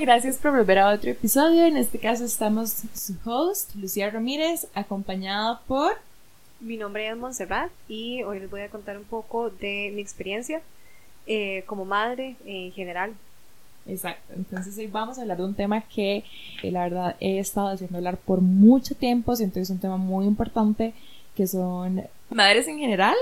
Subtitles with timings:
[0.00, 1.66] Gracias por volver a otro episodio.
[1.66, 5.92] En este caso estamos su host, Lucía Ramírez, acompañada por...
[6.58, 10.62] Mi nombre es Montserrat y hoy les voy a contar un poco de mi experiencia
[11.26, 13.12] eh, como madre en general.
[13.86, 16.24] Exacto, entonces hoy vamos a hablar de un tema que
[16.62, 19.98] eh, la verdad he estado haciendo hablar por mucho tiempo, siento que es un tema
[19.98, 20.94] muy importante,
[21.36, 23.16] que son madres en general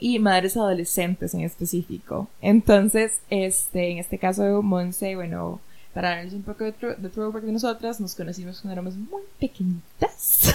[0.00, 2.26] y madres adolescentes en específico.
[2.42, 5.60] Entonces, este, en este caso, Monse, bueno,
[5.94, 10.52] para darles un poco de, de throwback de nosotras, nos conocimos cuando éramos muy pequeñitas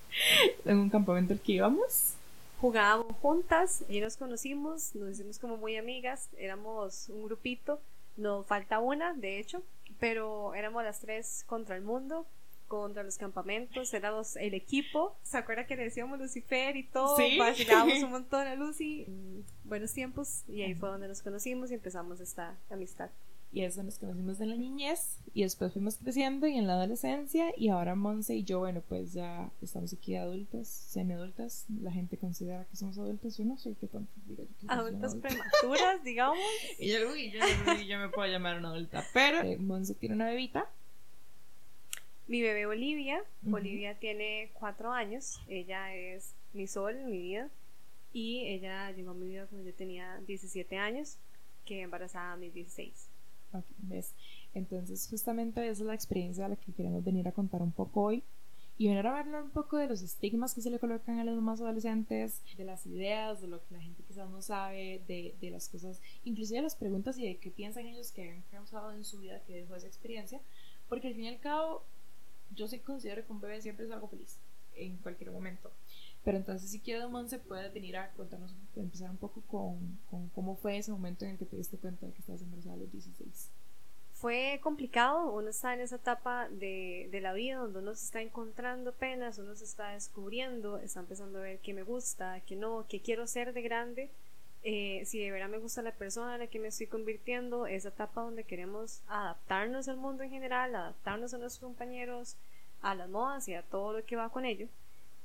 [0.64, 2.12] en un campamento al que íbamos.
[2.60, 7.80] Jugábamos juntas y nos conocimos, nos hicimos como muy amigas, éramos un grupito,
[8.16, 9.62] nos falta una, de hecho,
[9.98, 12.26] pero éramos las tres contra el mundo,
[12.68, 15.16] contra los campamentos, éramos el equipo.
[15.22, 17.16] ¿Se acuerda que le decíamos Lucifer y todo?
[17.16, 17.38] Sí.
[17.38, 19.06] Vacilábamos un montón a Lucy.
[19.08, 23.10] Mm, Buenos tiempos, y ahí fue donde nos conocimos y empezamos esta amistad.
[23.56, 27.54] Y eso nos conocimos en la niñez y después fuimos creciendo y en la adolescencia
[27.56, 31.64] y ahora Monse y yo, bueno, pues ya estamos aquí adultas, semi-adultas.
[31.80, 35.12] La gente considera que somos adultas, yo no sé qué tanto diga yo soy Adultas
[35.12, 35.28] adulta.
[35.28, 36.38] prematuras, digamos.
[36.78, 37.32] Y yo, uy,
[37.86, 40.68] yo, me puedo llamar una adulta, pero eh, Monse tiene una bebita.
[42.28, 43.56] Mi bebé Olivia, Ujú.
[43.56, 47.48] Olivia tiene cuatro años, ella es mi sol, mi vida,
[48.12, 51.16] y ella llegó a mi vida cuando yo tenía 17 años,
[51.64, 53.08] que embarazada a mis 16.
[54.54, 58.02] Entonces, justamente esa es la experiencia a la que queremos venir a contar un poco
[58.02, 58.22] hoy.
[58.78, 61.40] Y venir a hablar un poco de los estigmas que se le colocan a los
[61.40, 65.50] más adolescentes, de las ideas, de lo que la gente quizás no sabe, de, de
[65.50, 69.18] las cosas, inclusive las preguntas y de qué piensan ellos que han causado en su
[69.18, 70.42] vida que dejó esa experiencia.
[70.90, 71.84] Porque al fin y al cabo,
[72.54, 74.36] yo sí considero que un bebé siempre es algo feliz,
[74.74, 75.72] en cualquier momento.
[76.26, 80.56] Pero entonces, si quiere, Monse puede venir a contarnos, empezar un poco con, con cómo
[80.56, 82.90] fue ese momento en el que te diste cuenta de que estabas embarazada a los
[82.90, 83.48] 16.
[84.12, 88.22] Fue complicado, uno está en esa etapa de, de la vida donde uno se está
[88.22, 92.86] encontrando apenas, uno se está descubriendo, está empezando a ver qué me gusta, qué no,
[92.88, 94.10] qué quiero ser de grande,
[94.64, 97.90] eh, si de verdad me gusta la persona en la que me estoy convirtiendo, esa
[97.90, 102.34] etapa donde queremos adaptarnos al mundo en general, adaptarnos a nuestros compañeros,
[102.82, 104.66] a las modas y a todo lo que va con ello.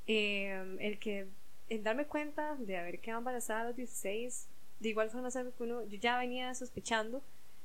[0.06, 1.28] Eh, el que
[1.68, 4.48] el darme cuenta de haber quedado embarazada a los 16,
[4.80, 7.22] de igual forma es algo que uno, yo ya venía sospechando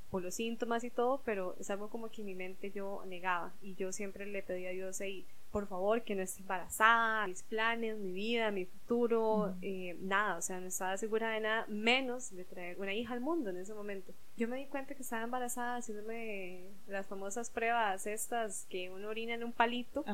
[0.09, 3.51] por los síntomas y todo, pero es algo como que en mi mente yo negaba
[3.61, 7.43] y yo siempre le pedía a Dios ahí, por favor, que no esté embarazada, mis
[7.43, 12.33] planes, mi vida, mi futuro, eh, nada, o sea, no estaba segura de nada, menos
[12.33, 14.13] de traer una hija al mundo en ese momento.
[14.37, 19.33] Yo me di cuenta que estaba embarazada haciéndome las famosas pruebas estas que uno orina
[19.33, 20.05] en un palito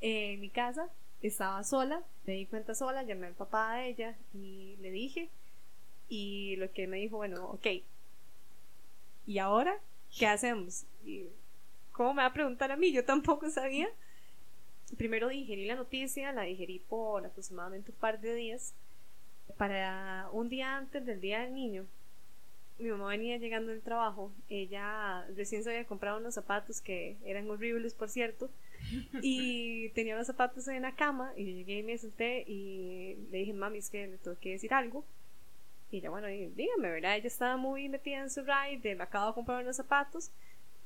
[0.00, 0.88] eh, en mi casa,
[1.28, 5.30] estaba sola, me di cuenta sola, llamé al papá de ella y le dije,
[6.08, 7.66] y lo que me dijo, bueno, ok,
[9.26, 9.78] ¿y ahora
[10.16, 10.84] qué hacemos?
[11.92, 12.92] ¿Cómo me va a preguntar a mí?
[12.92, 13.88] Yo tampoco sabía.
[14.96, 18.74] Primero digerí la noticia, la digerí por aproximadamente un par de días.
[19.56, 21.86] Para un día antes del Día del Niño,
[22.78, 24.30] mi mamá venía llegando del trabajo.
[24.48, 28.50] Ella recién se había comprado unos zapatos que eran horribles, por cierto.
[29.22, 31.32] Y tenía los zapatos en la cama.
[31.36, 34.52] Y yo llegué y me senté y le dije, mami, es que le tengo que
[34.52, 35.04] decir algo.
[35.90, 37.16] Y ella, bueno, dígame, ¿verdad?
[37.16, 38.80] Ella estaba muy metida en su ride.
[38.82, 40.30] De, me acabo de comprar unos zapatos.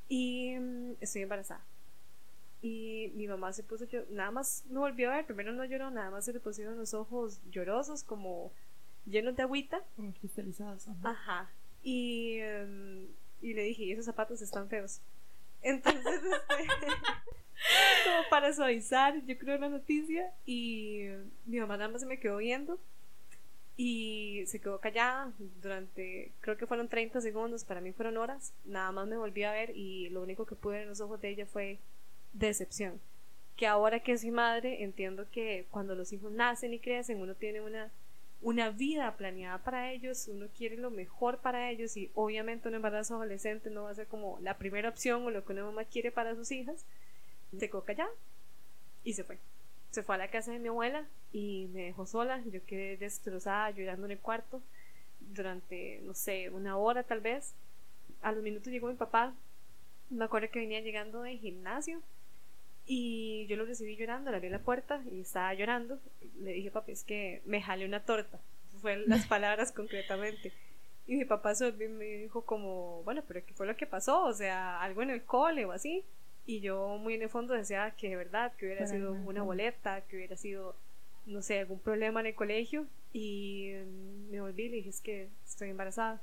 [0.08, 1.64] Y mm, estoy embarazada.
[2.62, 5.26] Y mi mamá se puso, yo, nada más me volvió a ver.
[5.26, 8.52] Primero no lloró, nada más se le pusieron los ojos llorosos, como
[9.06, 9.82] llenos de agüita.
[9.96, 10.88] Como cristalizadas.
[10.88, 11.10] ajá.
[11.10, 11.50] Ajá.
[11.82, 13.06] Y, em,
[13.40, 15.00] y le dije, esos zapatos están feos.
[15.62, 16.20] Entonces,
[16.58, 16.86] este,
[18.04, 20.32] como para suavizar, yo creo la noticia.
[20.46, 21.08] Y
[21.46, 22.78] mi mamá nada más se me quedó viendo.
[23.76, 28.52] Y se quedó callada durante, creo que fueron 30 segundos, para mí fueron horas.
[28.64, 31.20] Nada más me volví a ver y lo único que pude ver en los ojos
[31.20, 31.78] de ella fue
[32.34, 33.00] decepción.
[33.56, 37.62] Que ahora que soy madre, entiendo que cuando los hijos nacen y crecen, uno tiene
[37.62, 37.90] una
[38.42, 43.16] una vida planeada para ellos, uno quiere lo mejor para ellos y obviamente un embarazo
[43.16, 46.10] adolescente no va a ser como la primera opción o lo que una mamá quiere
[46.10, 46.86] para sus hijas.
[47.56, 48.10] Se quedó callada
[49.04, 49.38] y se fue.
[49.90, 52.42] Se fue a la casa de mi abuela y me dejó sola.
[52.46, 54.62] Yo quedé destrozada llorando en el cuarto
[55.20, 57.54] durante, no sé, una hora tal vez.
[58.22, 59.34] A los minutos llegó mi papá.
[60.08, 62.00] Me acuerdo que venía llegando del gimnasio
[62.92, 66.00] y yo lo recibí llorando, le abrí la puerta y estaba llorando.
[66.40, 68.40] Le dije, papi, es que me jalé una torta.
[68.80, 70.52] Fueron las palabras concretamente.
[71.06, 71.52] Y mi papá
[71.88, 74.24] me dijo como, bueno, pero ¿qué fue lo que pasó?
[74.24, 76.04] O sea, algo en el cole o así.
[76.46, 80.00] Y yo muy en el fondo decía que de verdad, que hubiera sido una boleta,
[80.08, 80.74] que hubiera sido,
[81.26, 82.88] no sé, algún problema en el colegio.
[83.12, 86.20] Y mm, me volví y le dije, es que estoy embarazada.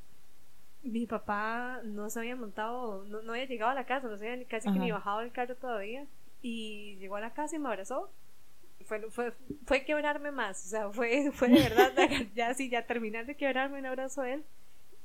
[0.84, 4.30] mi papá no se había montado, no, no había llegado a la casa, no se
[4.30, 6.06] había casi que ni bajado del carro todavía.
[6.42, 8.12] Y llegó a la casa y me abrazó.
[8.86, 9.34] Fue, fue,
[9.66, 11.92] fue quebrarme más, o sea, fue, fue de verdad,
[12.36, 14.44] ya sí, ya terminar de quebrarme, un abrazo a él.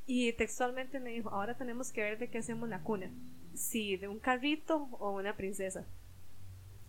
[0.07, 3.11] Y textualmente me dijo, ahora tenemos que ver de qué hacemos la cuna.
[3.55, 5.85] Si de un carrito o una princesa.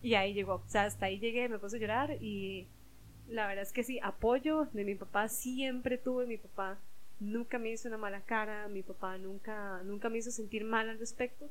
[0.01, 2.68] Y ahí llegó, o sea, hasta ahí llegué, me puse a llorar y
[3.28, 6.78] la verdad es que sí, apoyo de mi papá siempre tuve, mi papá
[7.19, 11.00] nunca me hizo una mala cara, mi papá nunca, nunca me hizo sentir mal al
[11.00, 11.50] respecto.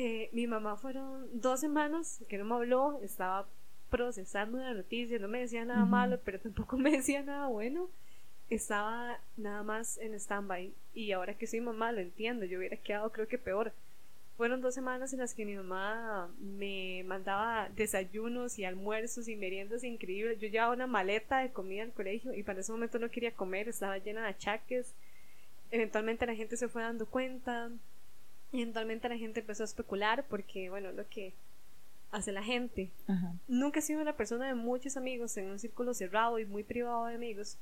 [0.00, 3.48] Eh, mi mamá fueron dos semanas que no me habló, estaba
[3.90, 7.90] procesando la noticia, no me decía nada malo, pero tampoco me decía nada bueno.
[8.48, 10.72] Estaba nada más en stand-by.
[10.94, 13.72] Y ahora que soy mamá, lo entiendo, yo hubiera quedado creo que peor.
[14.36, 19.82] Fueron dos semanas en las que mi mamá me mandaba desayunos y almuerzos y meriendas
[19.82, 20.38] increíbles.
[20.38, 23.68] Yo llevaba una maleta de comida al colegio y para ese momento no quería comer,
[23.68, 24.94] estaba llena de achaques.
[25.72, 27.72] Eventualmente la gente se fue dando cuenta.
[28.52, 31.34] Eventualmente la gente empezó a especular porque, bueno, lo que
[32.10, 32.90] hace la gente.
[33.46, 37.06] Nunca he sido una persona de muchos amigos en un círculo cerrado y muy privado
[37.06, 37.58] de amigos.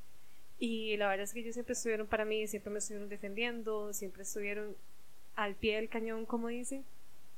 [0.59, 4.23] Y la verdad es que ellos siempre estuvieron para mí, siempre me estuvieron defendiendo, siempre
[4.23, 4.77] estuvieron
[5.35, 6.85] al pie del cañón, como dicen.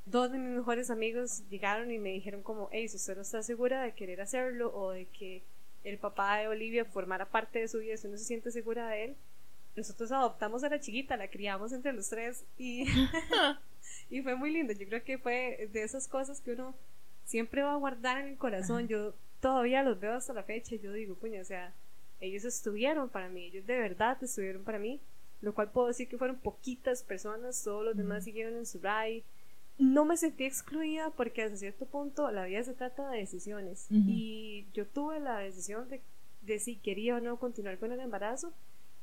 [0.07, 3.43] Dos de mis mejores amigos llegaron y me dijeron como, hey, si usted no está
[3.43, 5.43] segura de querer hacerlo o de que
[5.85, 9.05] el papá de Olivia formara parte de su vida, si no se siente segura de
[9.05, 9.17] él,
[9.79, 12.85] nosotros adoptamos a la chiquita, la criamos entre los tres y,
[14.11, 14.73] y fue muy lindo.
[14.75, 16.75] Yo creo que fue de esas cosas que uno
[17.25, 18.89] siempre va a guardar en el corazón.
[18.89, 21.73] Yo todavía los veo hasta la fecha y yo digo, puña, o sea,
[22.21, 25.01] ellos estuvieron para mí, ellos de verdad estuvieron para mí
[25.41, 29.23] lo cual puedo decir que fueron poquitas personas, todos los demás siguieron en su ride.
[29.79, 34.67] No me sentí excluida porque hasta cierto punto la vida se trata de decisiones y
[34.75, 36.01] yo tuve la decisión de,
[36.43, 38.53] de, si quería o no continuar con el embarazo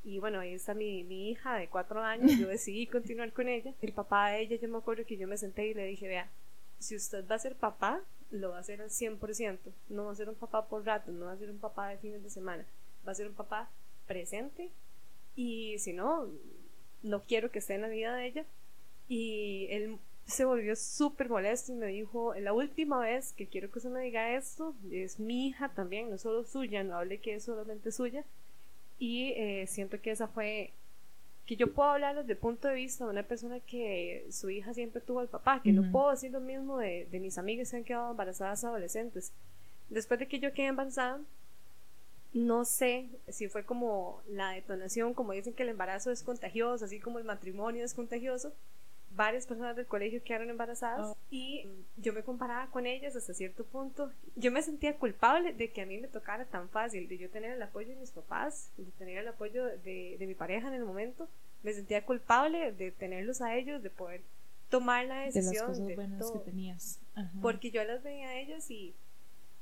[0.06, 3.74] y bueno, ahí está mi, mi hija de cuatro años, yo decidí continuar con ella.
[3.82, 6.30] El papá de ella, yo me acuerdo que yo me senté y le dije, vea,
[6.80, 9.58] si usted va a ser papá, lo va a hacer al 100%,
[9.90, 11.98] no va a ser un papá por rato, no va a ser un papá de
[11.98, 12.66] fines de semana,
[13.08, 13.70] va a ser un papá
[14.06, 14.70] presente
[15.36, 16.30] y si no,
[17.02, 18.46] no quiero que esté en la vida de ella.
[19.08, 23.80] Y él se volvió súper molesto y me dijo, la última vez que quiero que
[23.80, 27.44] se me diga esto, es mi hija también, no solo suya, no hable que es
[27.44, 28.24] solamente suya.
[28.98, 30.72] Y eh, siento que esa fue,
[31.46, 34.74] que yo puedo hablar desde el punto de vista de una persona que su hija
[34.74, 37.78] siempre tuvo al papá, que no puedo decir lo mismo de, de mis amigas que
[37.78, 39.32] han quedado embarazadas adolescentes.
[39.90, 41.20] Después de que yo quedé embarazada,
[42.36, 47.00] no sé si fue como la detonación, como dicen que el embarazo es contagioso, así
[47.00, 48.52] como el matrimonio es contagioso.
[49.16, 51.18] Varias personas del colegio quedaron embarazadas oh.
[51.32, 51.66] y
[51.98, 54.12] yo me comparaba con ellas hasta cierto punto.
[54.36, 57.52] Yo me sentía culpable de que a mí me tocara tan fácil, de yo tener
[57.52, 61.28] el apoyo de mis papás, de tener el apoyo de, mi pareja en el momento.
[61.64, 64.22] Me sentía culpable de tenerlos a ellos, de poder
[64.70, 67.00] tomar la decisión de, las cosas que tenías.
[67.42, 68.94] Porque yo las veía a ellas y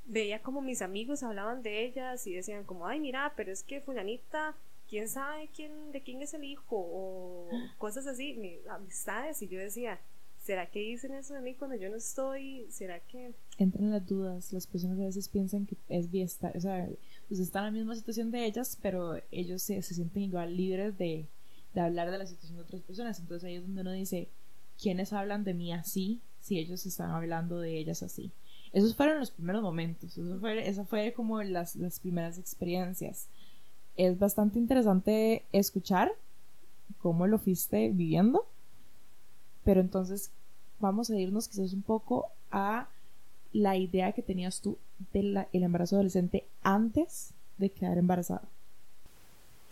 [0.05, 3.81] veía como mis amigos hablaban de ellas y decían como, ay, mira, pero es que
[3.81, 4.55] fulanita,
[4.89, 9.59] quién sabe quién, de quién es el hijo o cosas así, mis amistades y yo
[9.59, 9.99] decía,
[10.43, 12.67] ¿será que dicen eso de mí cuando yo no estoy?
[12.69, 13.33] ¿Será que...?
[13.57, 16.89] Entran las dudas, las personas a veces piensan que es bien, o sea,
[17.27, 20.97] pues están en la misma situación de ellas, pero ellos se, se sienten igual libres
[20.97, 21.27] de,
[21.73, 24.27] de hablar de la situación de otras personas, entonces ahí es donde uno dice,
[24.81, 28.31] ¿quiénes hablan de mí así si ellos están hablando de ellas así?
[28.73, 33.29] Esos fueron los primeros momentos, eso fue, esa fue como las, las primeras experiencias.
[33.97, 36.11] Es bastante interesante escuchar
[36.99, 38.45] cómo lo fuiste viviendo,
[39.63, 40.31] pero entonces
[40.79, 42.87] vamos a irnos quizás un poco a
[43.51, 44.77] la idea que tenías tú
[45.11, 48.43] del embarazo adolescente antes de quedar embarazada.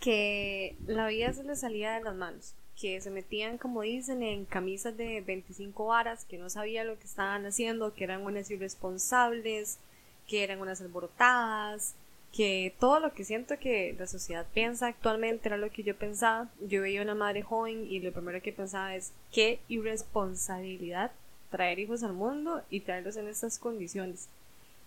[0.00, 4.44] Que la vida se le salía de las manos que se metían, como dicen, en
[4.44, 9.78] camisas de 25 varas, que no sabían lo que estaban haciendo, que eran unas irresponsables,
[10.26, 11.94] que eran unas alborotadas,
[12.32, 16.48] que todo lo que siento que la sociedad piensa actualmente era lo que yo pensaba.
[16.66, 21.12] Yo veía una madre joven y lo primero que pensaba es qué irresponsabilidad
[21.50, 24.28] traer hijos al mundo y traerlos en estas condiciones.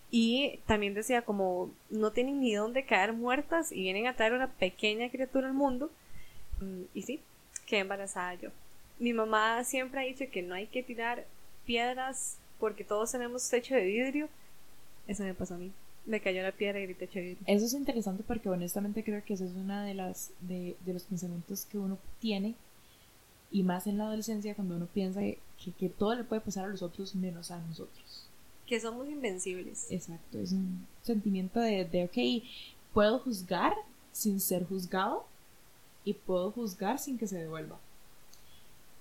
[0.10, 4.52] Y también decía como no tienen ni dónde caer muertas y vienen a traer una
[4.52, 5.92] pequeña criatura al mundo.
[6.62, 7.20] Mm, y sí,
[7.68, 8.50] quedé embarazada yo.
[8.98, 11.26] Mi mamá siempre ha dicho que no hay que tirar
[11.66, 14.30] piedras porque todos tenemos techo de vidrio.
[15.08, 15.72] Eso me pasó a mí.
[16.06, 17.38] Me cayó la piedra y de vidrio.
[17.48, 21.66] Eso es interesante porque honestamente creo que eso es uno de, las, de, los pensamientos
[21.66, 22.56] que uno tiene
[23.52, 25.40] y más en la adolescencia cuando uno piensa que,
[25.80, 28.28] que, todo le puede pasar a los otros menos a nosotros.
[28.68, 29.88] Que somos invencibles.
[29.90, 32.46] Exacto, es un sentimiento de, de ok,
[32.94, 33.74] puedo juzgar
[34.12, 35.26] sin ser juzgado
[36.04, 37.80] y puedo juzgar sin que se devuelva.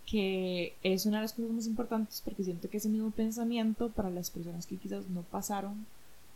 [0.06, 4.10] que es una de las cosas más importantes porque siento que ese mismo pensamiento para
[4.10, 5.86] las personas que quizás no pasaron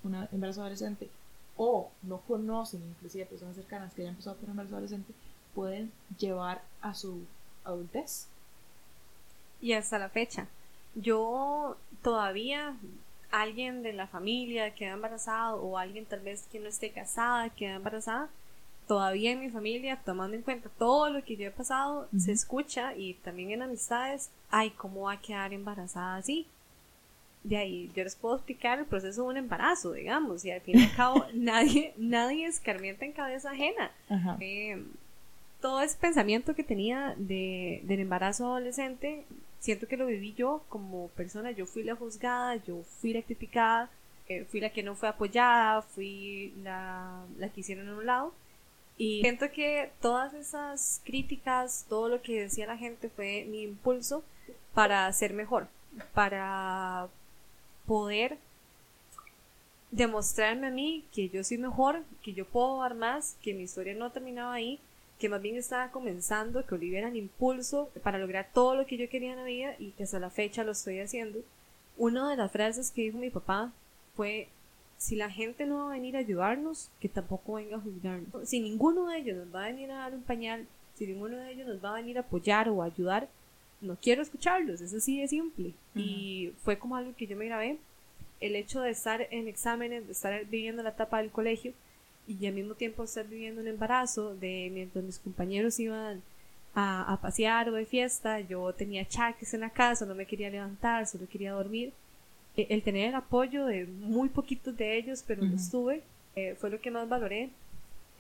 [0.05, 1.11] un embarazo adolescente
[1.57, 5.13] o no conocen inclusive personas cercanas que hayan pasado por un embarazo adolescente
[5.55, 7.25] pueden llevar a su
[7.65, 8.29] adultez.
[9.61, 10.47] Y hasta la fecha,
[10.95, 12.77] yo todavía
[13.31, 17.75] alguien de la familia queda embarazado o alguien tal vez que no esté casada queda
[17.75, 18.29] embarazada,
[18.87, 22.95] todavía en mi familia, tomando en cuenta todo lo que yo he pasado, se escucha
[22.97, 26.47] y también en amistades, ay, ¿cómo va a quedar embarazada así?
[27.45, 30.79] De ahí yo les puedo explicar el proceso de un embarazo, digamos, y al fin
[30.79, 33.91] y al cabo nadie, nadie escarmienta en cabeza ajena.
[34.41, 34.83] Eh,
[35.61, 39.25] todo ese pensamiento que tenía de, del embarazo adolescente,
[39.61, 43.91] siento que lo viví yo como persona, yo fui la juzgada, yo fui la criticada,
[44.29, 48.35] eh, fui la que no fue apoyada, fui la, la que hicieron a un lado.
[48.97, 54.25] Y siento que todas esas críticas, todo lo que decía la gente fue mi impulso
[54.75, 55.69] para ser mejor,
[56.15, 57.09] para
[57.89, 58.39] poder
[59.91, 63.95] demostrarme a mí que yo soy mejor, que yo puedo dar más, que mi historia
[63.95, 64.79] no ha terminado ahí,
[65.19, 68.99] que más bien estaba comenzando, que Olivia era el impulso para lograr todo lo que
[68.99, 71.41] yo quería en la vida y que hasta la fecha lo estoy haciendo.
[71.97, 73.73] Una de las frases que dijo mi papá
[74.15, 74.49] fue,
[74.99, 78.49] si la gente no va a venir a ayudarnos, que tampoco venga a juzgarnos.
[78.49, 81.53] Si ninguno de ellos nos va a venir a dar un pañal, si ninguno de
[81.53, 83.29] ellos nos va a venir a apoyar o a ayudar,
[83.81, 85.73] no quiero escucharlos, es así de simple.
[85.95, 87.79] Y fue como algo que yo me grabé,
[88.41, 91.73] el hecho de estar en exámenes, de estar viviendo la etapa del colegio
[92.27, 96.23] y al mismo tiempo estar viviendo un embarazo, de mientras mis compañeros iban
[96.75, 100.51] a, a pasear o de fiesta, yo tenía chaques en la casa, no me quería
[100.51, 101.93] levantar, solo quería dormir
[102.59, 106.03] eh, el tener el apoyo de muy poquitos de ellos, pero lo estuve,
[106.35, 107.51] eh, fue lo que más valoré.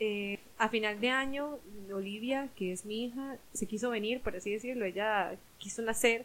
[0.00, 1.59] Eh, a final de año,
[1.93, 6.25] Olivia, que es mi hija, se quiso venir, por así decirlo, ella quiso nacer,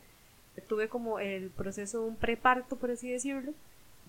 [0.67, 3.53] tuve como el proceso de un preparto, por así decirlo.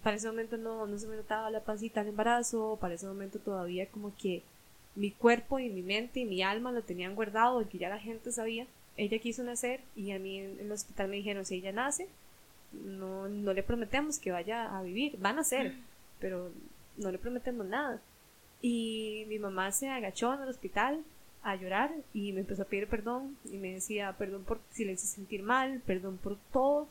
[0.03, 3.39] Para ese momento no, no se me notaba la pancita del embarazo, para ese momento
[3.39, 4.43] todavía como que
[4.95, 7.99] mi cuerpo y mi mente y mi alma lo tenían guardado, y que ya la
[7.99, 8.67] gente sabía.
[8.97, 12.07] Ella quiso nacer y a mí en el hospital me dijeron, si ella nace,
[12.73, 15.75] no, no le prometemos que vaya a vivir, van a ser,
[16.21, 16.51] pero
[16.97, 18.01] no le prometemos nada.
[18.67, 21.05] Y mi mamá se agachó en el hospital
[21.43, 24.93] a llorar y me empezó a pedir perdón y me decía perdón por si le
[24.93, 26.89] hice sentir mal, perdón por todo.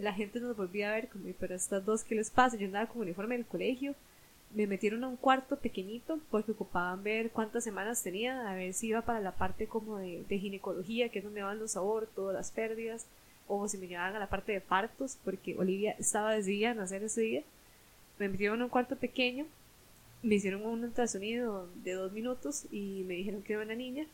[0.00, 2.56] La gente nos volvía a ver como, pero estas dos, ¿qué les pasa?
[2.56, 3.94] Yo andaba con uniforme del colegio.
[4.52, 8.88] Me metieron a un cuarto pequeñito porque ocupaban ver cuántas semanas tenía, a ver si
[8.88, 13.06] iba para la parte como de, ginecología, que es donde van los abortos, las pérdidas
[13.46, 17.04] o si me llevaban a la parte de partos, porque Olivia estaba decidida a nacer
[17.04, 17.42] ese día.
[18.18, 19.46] Me metieron en un cuarto pequeño,
[20.22, 24.06] me hicieron un ultrasonido de dos minutos y me dijeron que era una niña.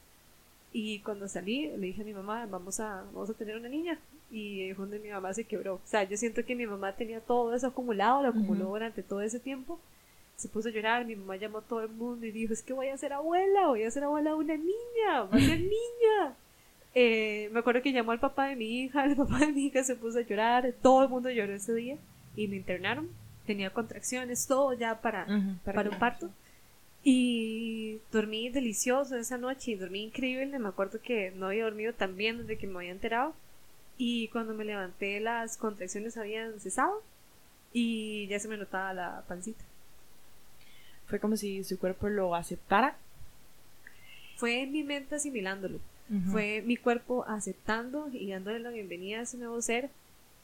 [0.72, 3.98] Y cuando salí, le dije a mi mamá, vamos a, vamos a tener una niña.
[4.30, 5.76] Y es donde mi mamá se quebró.
[5.76, 9.22] O sea, yo siento que mi mamá tenía todo eso acumulado, lo acumuló durante todo
[9.22, 9.80] ese tiempo.
[10.36, 12.72] Se puso a llorar, mi mamá llamó a todo el mundo y dijo, es que
[12.72, 16.36] voy a ser abuela, voy a ser abuela de una niña, va a ser niña.
[16.94, 19.82] Eh, me acuerdo que llamó al papá de mi hija, el papá de mi hija
[19.82, 21.96] se puso a llorar, todo el mundo lloró ese día
[22.36, 23.08] y me internaron.
[23.48, 25.26] Tenía contracciones, todo ya para,
[25.64, 26.28] para, un parto.
[27.02, 30.58] Y dormí delicioso esa noche y dormí increíble.
[30.58, 33.32] Me acuerdo que no había dormido tan bien desde que me había enterado.
[33.96, 37.02] Y cuando me levanté, las contracciones habían cesado
[37.72, 39.64] y ya se me notaba la pancita.
[41.06, 42.98] Fue como si su cuerpo lo aceptara.
[44.36, 45.80] Fue mi mente asimilándolo.
[46.30, 49.88] Fue mi cuerpo aceptando y dándole la bienvenida a ese nuevo ser.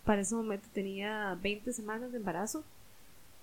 [0.06, 2.64] Para ese momento tenía 20 semanas de embarazo.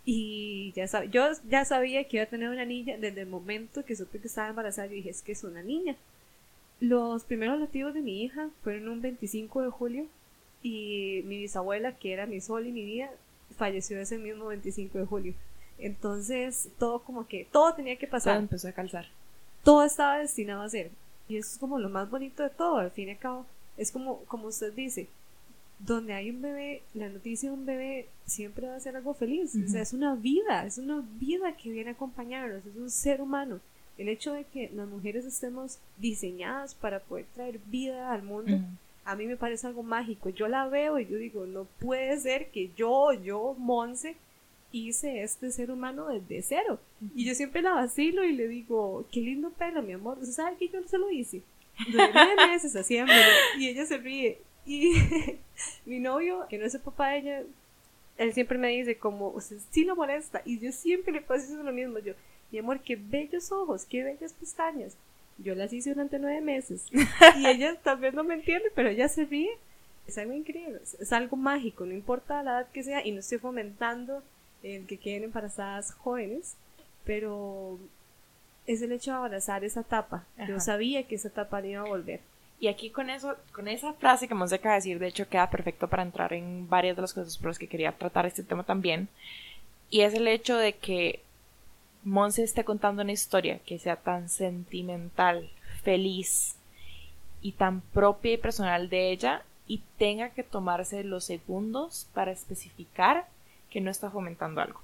[0.04, 3.86] Y ya sab yo ya sabía que iba a tener una niña desde el momento
[3.86, 4.88] que supe que estaba embarazada.
[4.88, 5.96] Yo dije, es que es una niña.
[6.80, 10.08] Los primeros latidos de mi hija fueron un 25 de julio
[10.64, 13.12] y mi bisabuela, que era mi sol y mi vida,
[13.58, 15.34] falleció ese mismo 25 de julio.
[15.78, 18.34] Entonces, todo como que, todo tenía que pasar.
[18.34, 19.08] Todo empezó a calzar.
[19.64, 20.92] Todo estaba destinado a ser.
[21.28, 23.46] Y eso es como lo más bonito de todo, al fin y al cabo.
[23.78, 25.08] Es como, como usted dice,
[25.86, 29.56] donde hay un bebé, la noticia de un bebé siempre va a ser algo feliz.
[29.56, 33.22] O sea, es una vida, es una vida que viene a acompañarnos, es un ser
[33.22, 33.60] humano.
[33.98, 38.60] El hecho de que las mujeres estemos diseñadas para poder traer vida al mundo,
[39.06, 40.30] a mí me parece algo mágico.
[40.30, 44.16] Yo la veo y yo digo, no puede ser que yo, yo, Monse,
[44.72, 46.80] hice este ser humano desde cero.
[47.16, 50.18] Y yo siempre la vacilo y le digo, qué lindo pelo, mi amor.
[50.20, 51.42] ¿Usted sabe que yo no se lo hice?
[51.92, 52.12] Duré
[52.48, 53.20] meses haciéndolo.
[53.58, 54.40] Y ella se ríe.
[54.66, 54.94] Y
[55.86, 57.44] mi novio, que no es el papá de ella,
[58.18, 60.42] él siempre me dice como, usted sí lo molesta.
[60.46, 62.00] Y yo siempre le paso lo mismo.
[62.00, 62.14] Yo,
[62.52, 64.96] mi amor, qué bellos ojos, qué bellas pestañas.
[65.38, 66.86] Yo las hice durante nueve meses.
[67.38, 69.58] y ella vez no me entiende, pero ella se ríe.
[70.08, 73.38] Es algo increíble, es algo mágico, no importa la edad que sea, y no estoy
[73.38, 74.24] fomentando
[74.64, 76.56] el que queden embarazadas jóvenes,
[77.06, 77.80] pero
[78.66, 80.26] es el hecho de abrazar esa etapa.
[80.48, 82.20] Yo sabía que esa etapa iba a volver.
[82.62, 85.50] Y aquí con eso, con esa frase que Monse acaba de decir, de hecho queda
[85.50, 88.64] perfecto para entrar en varias de las cosas por las que quería tratar este tema
[88.64, 89.10] también.
[89.90, 91.22] Y es el hecho de que
[92.04, 95.50] Monse esté contando una historia que sea tan sentimental,
[95.82, 96.56] feliz
[97.42, 103.26] y tan propia y personal de ella y tenga que tomarse los segundos para especificar
[103.72, 104.82] que no está fomentando algo.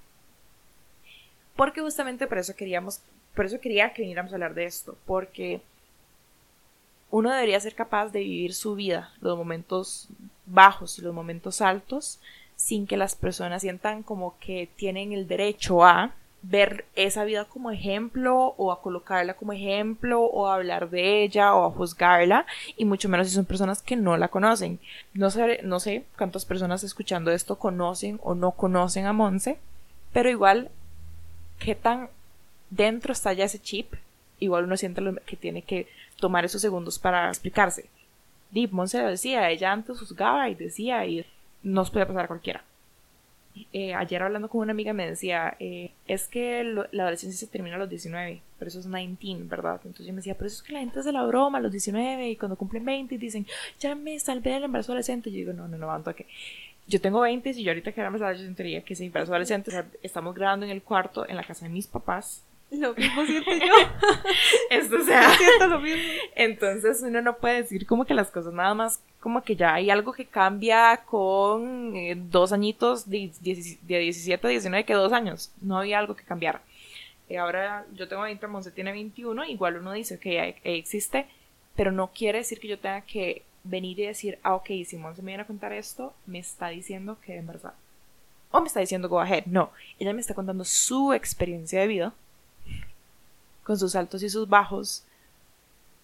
[1.55, 3.01] Porque justamente por eso queríamos,
[3.35, 5.61] por eso quería que viniéramos a hablar de esto, porque
[7.09, 10.07] uno debería ser capaz de vivir su vida, los momentos
[10.45, 12.19] bajos y los momentos altos,
[12.55, 17.71] sin que las personas sientan como que tienen el derecho a ver esa vida como
[17.71, 22.45] ejemplo o a colocarla como ejemplo o a hablar de ella o a juzgarla
[22.77, 24.79] y mucho menos si son personas que no la conocen.
[25.13, 29.57] No sé, no sé cuántas personas escuchando esto conocen o no conocen a Monse,
[30.13, 30.69] pero igual
[31.59, 32.09] qué tan
[32.69, 33.93] dentro está ya ese chip,
[34.39, 35.87] igual uno siente que tiene que
[36.17, 37.89] tomar esos segundos para explicarse.
[38.51, 41.25] Deep Monse lo decía, ella antes juzgaba y decía y
[41.63, 42.63] nos puede pasar a cualquiera.
[43.73, 47.75] Eh, ayer hablando con una amiga me decía, eh, es que la adolescencia se termina
[47.75, 49.81] a los 19, pero eso es 19, ¿verdad?
[49.83, 51.71] Entonces yo me decía, pero eso es que la gente hace la broma a los
[51.71, 53.47] 19 y cuando cumplen 20 y dicen,
[53.79, 55.31] ya me salvé del embarazo adolescente.
[55.31, 56.27] Yo digo, no, no, no, aguanto que
[56.87, 59.71] yo tengo 20 y yo ahorita que era más yo sentiría que ese embarazo adolescente,
[59.71, 63.25] o sea, estamos grabando en el cuarto en la casa de mis papás lo mismo
[63.25, 63.73] siento yo.
[64.69, 65.29] Esto sea.
[65.67, 66.03] lo mismo.
[66.35, 69.89] Entonces uno no puede decir como que las cosas nada más como que ya hay
[69.89, 75.51] algo que cambia con eh, dos añitos de, de, 17 a 19 que dos años.
[75.61, 76.61] No había algo que cambiara.
[77.29, 81.25] Eh, ahora yo tengo 20, Monse tiene 21, igual uno dice que existe,
[81.75, 85.21] pero no quiere decir que yo tenga que venir y decir, ah, ok, si Monse
[85.21, 87.73] me viene a contar esto, me está diciendo que en verdad.
[88.51, 89.45] O me está diciendo go ahead.
[89.45, 92.13] No, ella me está contando su experiencia de vida
[93.67, 95.03] con sus altos y sus bajos,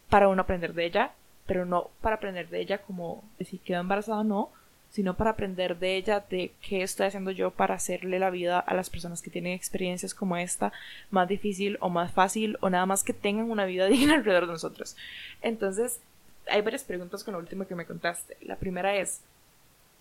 [0.10, 1.14] para uno aprender de ella,
[1.46, 4.50] pero no para aprender de ella como si quedó embarazada o no,
[4.92, 8.74] sino para aprender de ella de qué estoy haciendo yo para hacerle la vida a
[8.74, 10.74] las personas que tienen experiencias como esta
[11.10, 14.52] más difícil o más fácil o nada más que tengan una vida digna alrededor de
[14.52, 14.98] nosotros.
[15.42, 16.02] Entonces,
[16.48, 18.36] hay varias preguntas con lo último que me contaste.
[18.42, 19.22] La primera es,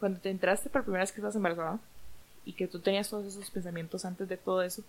[0.01, 1.79] cuando te entraste por primera vez que estás embarazada
[2.45, 4.83] y que tú tenías todos esos pensamientos antes de todo eso,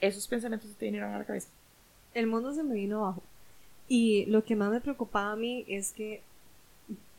[0.00, 1.48] esos pensamientos te vinieron a la cabeza.
[2.14, 3.22] El mundo se me vino abajo.
[3.88, 6.22] Y lo que más me preocupaba a mí es que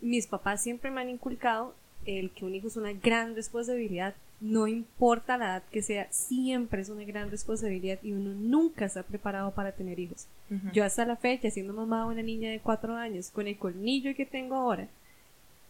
[0.01, 1.73] mis papás siempre me han inculcado
[2.05, 6.81] el que un hijo es una gran responsabilidad, no importa la edad que sea, siempre
[6.81, 10.27] es una gran responsabilidad y uno nunca está preparado para tener hijos.
[10.73, 14.15] Yo hasta la fecha, siendo mamá de una niña de cuatro años, con el colmillo
[14.15, 14.87] que tengo ahora,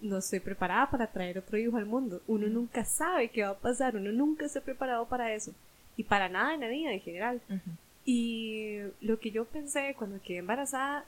[0.02, 2.22] no estoy preparada para traer otro hijo al mundo.
[2.28, 5.54] Uno nunca sabe qué va a pasar, uno nunca está preparado para eso
[6.00, 7.42] y para nada en la vida en general.
[8.06, 11.04] Y lo que yo pensé cuando quedé embarazada,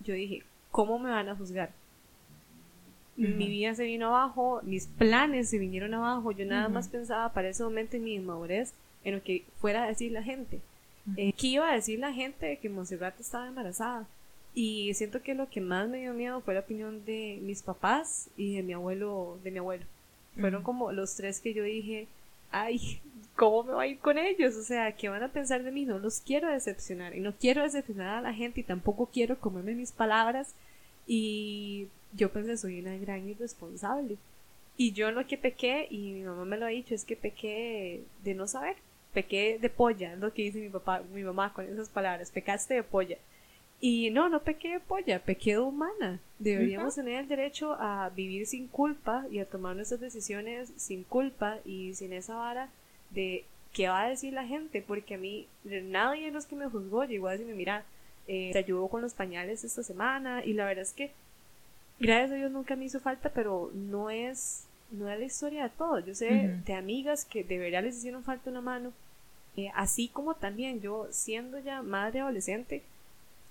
[0.00, 0.42] yo dije,
[0.72, 1.70] ¿cómo me van a juzgar?
[3.14, 7.48] Mi vida se vino abajo, mis planes se vinieron abajo, yo nada más pensaba para
[7.48, 10.60] ese momento en mi inmadurez, en lo que fuera a decir la gente.
[11.16, 14.08] Eh, ¿Qué iba a decir la gente de que Monserrat estaba embarazada?
[14.52, 18.30] Y siento que lo que más me dio miedo fue la opinión de mis papás
[18.36, 19.84] y de mi abuelo, de mi abuelo.
[20.34, 22.08] Fueron como los tres que yo dije,
[22.50, 23.00] ay,
[23.36, 24.54] ¿cómo me va a ir con ellos?
[24.56, 25.84] O sea, ¿qué van a pensar de mí?
[25.84, 29.74] No los quiero decepcionar y no quiero decepcionar a la gente y tampoco quiero comerme
[29.74, 30.54] mis palabras
[31.06, 34.16] y yo pensé, soy una gran irresponsable.
[34.76, 38.02] Y yo lo que pequé, y mi mamá me lo ha dicho, es que pequé
[38.24, 38.76] de no saber,
[39.12, 42.74] pequé de polla, es lo que dice mi papá, mi mamá con esas palabras, pecaste
[42.74, 43.18] de polla.
[43.80, 46.18] Y no, no pequé de polla, pequé de humana.
[46.38, 51.58] Deberíamos tener el derecho a vivir sin culpa y a tomar nuestras decisiones sin culpa
[51.64, 52.70] y sin esa vara
[53.14, 56.68] de qué va a decir la gente, porque a mí nadie de los que me
[56.68, 57.84] juzgó llegó a decirme, mira,
[58.26, 61.12] eh, te ayudó con los pañales esta semana y la verdad es que
[61.98, 65.70] gracias a Dios nunca me hizo falta, pero no es, no es la historia de
[65.70, 66.06] todos.
[66.06, 68.92] Yo sé de amigas que de verdad les hicieron falta una mano,
[69.56, 72.82] eh, así como también yo siendo ya madre adolescente,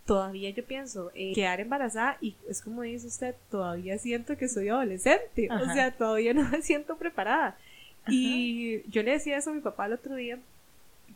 [0.06, 4.70] todavía yo pienso eh, quedar embarazada y es como dice usted, todavía siento que soy
[4.70, 7.58] adolescente, o sea, todavía no me siento preparada.
[8.08, 10.40] Y yo le decía eso a mi papá el otro día,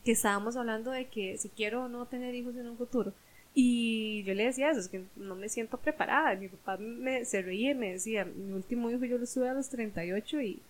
[0.04, 3.12] que estábamos hablando de que si quiero o no tener hijos en un futuro.
[3.54, 6.34] Y yo le decía eso, es que no me siento preparada.
[6.36, 9.54] Mi papá me, se reía y me decía, mi último hijo yo lo estuve a
[9.54, 10.62] los 38 y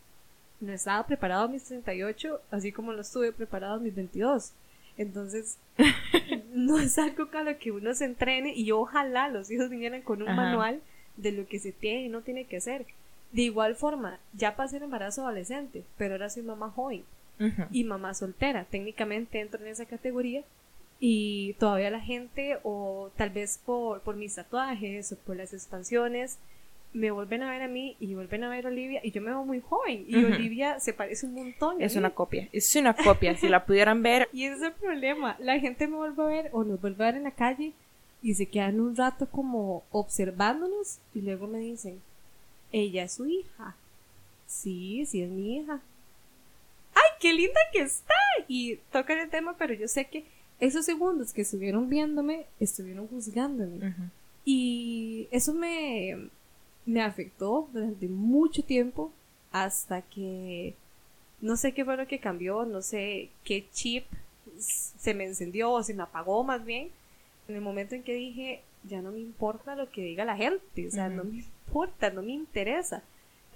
[0.60, 4.52] no estaba preparado a mis 38, así como lo estuve preparado a mis 22.
[4.96, 5.58] Entonces,
[6.52, 10.22] no es algo con lo que uno se entrene y ojalá los hijos vinieran con
[10.22, 10.80] un manual
[11.16, 12.86] de lo que se tiene y no tiene que hacer.
[13.32, 17.04] De igual forma, ya pasé el embarazo adolescente, pero ahora soy mamá joven
[17.70, 18.64] y mamá soltera.
[18.64, 20.42] Técnicamente entro en esa categoría
[20.98, 26.38] y todavía la gente, o tal vez por, por mis tatuajes o por las expansiones,
[26.92, 29.28] me vuelven a ver a mí y vuelven a ver a Olivia y yo me
[29.28, 31.80] veo muy joven y Olivia se parece un montón.
[31.82, 34.28] Es una copia, es una copia, si la pudieran ver.
[34.38, 37.08] Y ese es el problema, la gente me vuelve a ver o nos vuelve a
[37.08, 37.72] ver en la calle
[38.22, 42.00] y se quedan un rato como observándonos y luego me dicen,
[42.72, 43.76] ella es su hija.
[44.46, 45.80] Sí, sí es mi hija.
[46.94, 48.14] ¡Ay, qué linda que está!
[48.46, 50.24] Y tocan el tema, pero yo sé que
[50.60, 53.94] esos segundos que estuvieron viéndome, estuvieron juzgándome.
[54.44, 56.30] Y eso me,
[56.86, 59.12] me afectó durante mucho tiempo
[59.52, 60.74] hasta que
[61.40, 64.04] no sé qué fue lo que cambió, no sé qué chip
[64.58, 66.90] se me encendió o se me apagó más bien.
[67.46, 70.86] En el momento en que dije, ya no me importa lo que diga la gente,
[70.86, 73.02] o sea, no me importa, no me interesa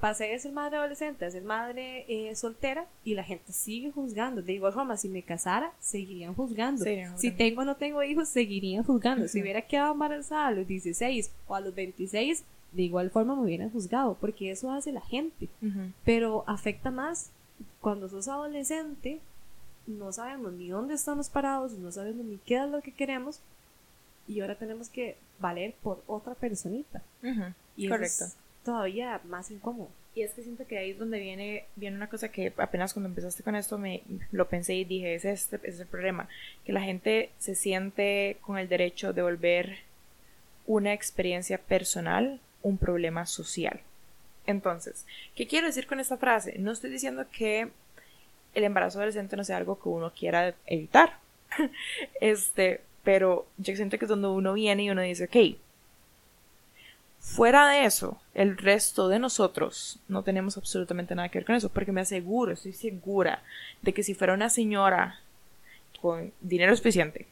[0.03, 4.43] pasé de ser madre adolescente a ser madre eh, soltera y la gente sigue juzgando.
[4.43, 6.85] De igual forma, si me casara, seguirían juzgando.
[7.17, 9.29] si tengo o no tengo hijos, seguirían juzgando.
[9.29, 13.43] Si hubiera quedado embarazada a los 16 o a los 26, de igual forma me
[13.43, 15.49] hubieran juzgado, porque eso hace la gente.
[16.05, 17.31] Pero afecta más
[17.81, 19.21] cuando sos adolescente,
[19.87, 23.39] no sabemos ni dónde estamos parados, no sabemos ni qué es lo que queremos,
[24.27, 27.03] y ahora tenemos que valer por otra personita.
[27.77, 28.27] y Correcto
[28.65, 29.91] todavía más incómodo.
[30.15, 33.09] Y es que siento que ahí es donde viene, viene una cosa que apenas cuando
[33.09, 36.29] empezaste con esto me lo pensé y dije, ese es, es el problema,
[36.65, 39.79] que la gente se siente con el derecho de volver
[40.67, 43.81] una experiencia personal un problema social.
[44.47, 46.59] Entonces, ¿qué quiero decir con esta frase?
[46.59, 47.71] No estoy diciendo que
[48.55, 51.19] el embarazo adolescente no sea algo que uno quiera evitar.
[52.21, 55.59] este, pero yo siento que es donde uno viene y uno dice, ok,
[57.23, 61.69] Fuera de eso, el resto de nosotros no tenemos absolutamente nada que ver con eso,
[61.69, 63.45] porque me aseguro, estoy segura
[63.81, 65.21] de que si fuera una señora
[66.01, 67.29] con dinero suficiente,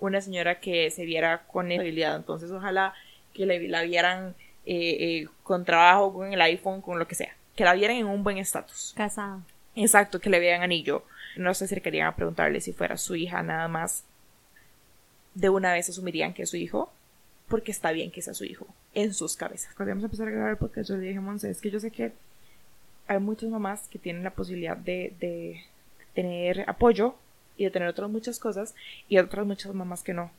[0.00, 2.94] una señora que se viera con habilidad, entonces ojalá
[3.34, 7.64] que la vieran eh, eh, con trabajo, con el iPhone, con lo que sea, que
[7.64, 8.94] la vieran en un buen estatus.
[8.96, 9.42] Casada.
[9.76, 11.04] Exacto, que le vean anillo.
[11.36, 14.02] No se acercarían a preguntarle si fuera su hija nada más.
[15.38, 16.90] De una vez asumirían que es su hijo
[17.46, 19.72] porque está bien que sea su hijo en sus cabezas.
[19.74, 21.70] Cuando vamos a empezar a grabar el podcast, yo le dije a Monse, es que
[21.70, 22.12] yo sé que
[23.06, 25.62] hay muchas mamás que tienen la posibilidad de, de
[26.12, 27.14] tener apoyo
[27.56, 28.74] y de tener otras muchas cosas
[29.08, 30.32] y otras muchas mamás que no.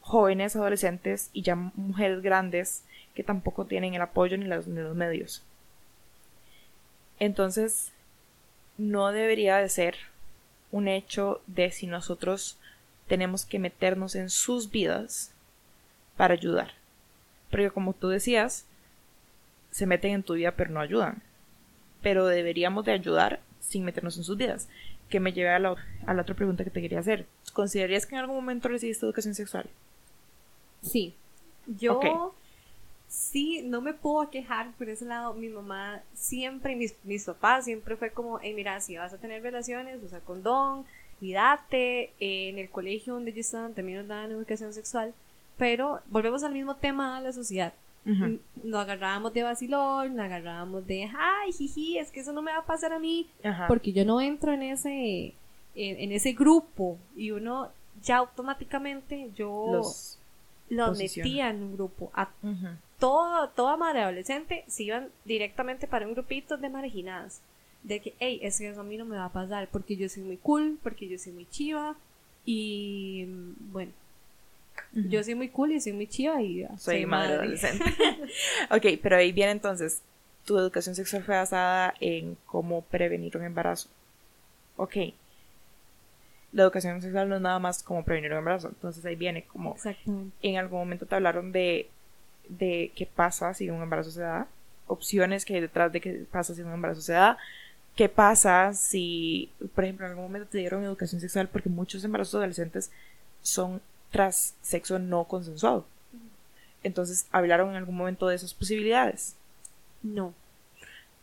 [0.00, 2.82] Jóvenes, adolescentes y ya mujeres grandes
[3.14, 5.44] que tampoco tienen el apoyo ni los medios.
[7.18, 7.92] Entonces,
[8.78, 9.96] no debería de ser
[10.70, 12.58] un hecho de si nosotros
[13.08, 15.32] tenemos que meternos en sus vidas
[16.16, 16.72] para ayudar.
[17.50, 18.66] Porque como tú decías,
[19.70, 21.22] se meten en tu vida pero no ayudan.
[22.02, 24.68] Pero deberíamos de ayudar sin meternos en sus vidas.
[25.08, 27.26] Que me lleva a la, a la otra pregunta que te quería hacer.
[27.52, 29.68] ¿Considerarías que en algún momento recibiste educación sexual?
[30.82, 31.14] Sí.
[31.66, 32.00] Yo
[33.08, 35.34] sí, no me puedo quejar por ese lado.
[35.34, 39.42] Mi mamá siempre, mis, mis papás siempre fue como, hey, mira, si vas a tener
[39.42, 40.84] relaciones, usa condón,
[41.18, 42.12] cuídate.
[42.20, 45.14] en el colegio donde yo estaba también nos daban educación sexual.
[45.56, 47.72] Pero volvemos al mismo tema de la sociedad.
[48.64, 52.58] Nos agarrábamos de vacilón, nos agarrábamos de, ay, jiji, es que eso no me va
[52.58, 53.28] a pasar a mí,
[53.66, 55.34] porque yo no entro en ese,
[55.74, 57.68] en, ese grupo y uno
[58.02, 59.82] ya automáticamente yo
[60.70, 62.10] los, metía en un grupo.
[62.14, 62.30] A
[62.98, 67.42] todo, toda madre adolescente se iban directamente para un grupito de marginadas.
[67.82, 70.08] De que, hey, es que eso a mí no me va a pasar porque yo
[70.08, 71.96] soy muy cool, porque yo soy muy chiva
[72.44, 73.26] y
[73.72, 73.92] bueno,
[74.92, 77.84] yo soy muy cool y soy muy chiva y soy, madre, adolescente.
[78.70, 80.02] ok, pero ahí viene entonces,
[80.44, 83.88] tu educación sexual fue basada en cómo prevenir un embarazo.
[84.76, 84.96] Ok.
[86.52, 88.68] La educación sexual no es nada más como prevenir un embarazo.
[88.68, 89.76] Entonces ahí viene como...
[90.42, 91.88] En algún momento te hablaron de,
[92.48, 94.46] de qué pasa si un embarazo se da.
[94.86, 97.36] Opciones que hay detrás de qué pasa si un embarazo se da.
[97.98, 101.48] ¿Qué pasa si, por ejemplo, en algún momento te dieron educación sexual?
[101.48, 102.92] Porque muchos embarazos adolescentes
[103.42, 103.82] son
[104.12, 105.84] tras sexo no consensuado.
[106.84, 109.34] Entonces, ¿hablaron en algún momento de esas posibilidades?
[110.04, 110.32] No.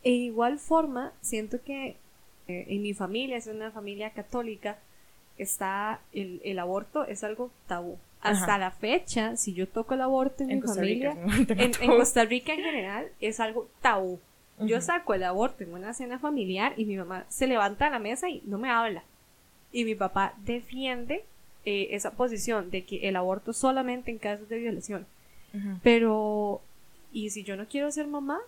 [0.03, 1.95] De igual forma, siento que
[2.49, 4.77] eh, en mi familia, es una familia católica,
[5.38, 7.97] está el, el aborto es algo tabú.
[8.19, 11.15] Hasta la fecha, si yo toco el aborto en, mi familia,
[11.47, 14.19] en, Costa Rica en general, es algo tabú.
[14.61, 17.99] Yo saco el aborto en una cena familiar y mi mamá se levanta a la
[17.99, 19.03] mesa y no me habla.
[19.71, 21.25] Y mi papá defiende
[21.65, 25.05] eh, esa posición de que el aborto solamente en casos de violación.
[25.83, 26.61] Pero,
[27.13, 28.39] ¿y si yo no quiero ser mamá?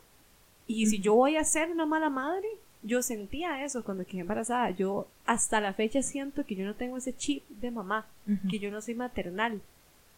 [0.67, 2.47] ¿Y si yo voy a ser una mala madre?
[2.83, 4.69] Yo sentía eso cuando quedé embarazada.
[4.71, 8.05] Yo hasta la fecha siento que yo no tengo ese chip de mamá,
[8.49, 9.61] que yo no soy maternal.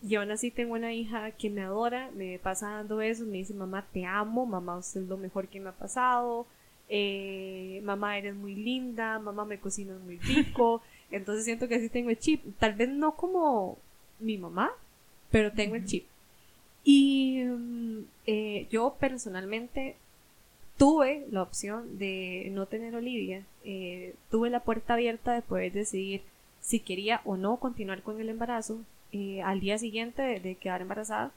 [0.01, 3.53] Y aún así tengo una hija que me adora, me pasa dando besos, me dice,
[3.53, 6.47] mamá, te amo, mamá, usted es lo mejor que me ha pasado,
[6.87, 10.81] eh, mamá, eres muy linda, mamá, me cocinas muy rico.
[11.11, 12.43] Entonces siento que sí tengo el chip.
[12.59, 13.77] Tal vez no como
[14.19, 14.71] mi mamá,
[15.31, 16.05] pero tengo el chip.
[16.83, 19.95] Y mm, eh, yo personalmente
[20.77, 23.43] tuve la opción de no tener Olivia.
[23.63, 26.21] Eh, tuve la puerta abierta de poder decidir
[26.61, 28.79] si quería o no continuar con el embarazo.
[29.11, 31.31] Eh, al día siguiente de, quedar embarazada,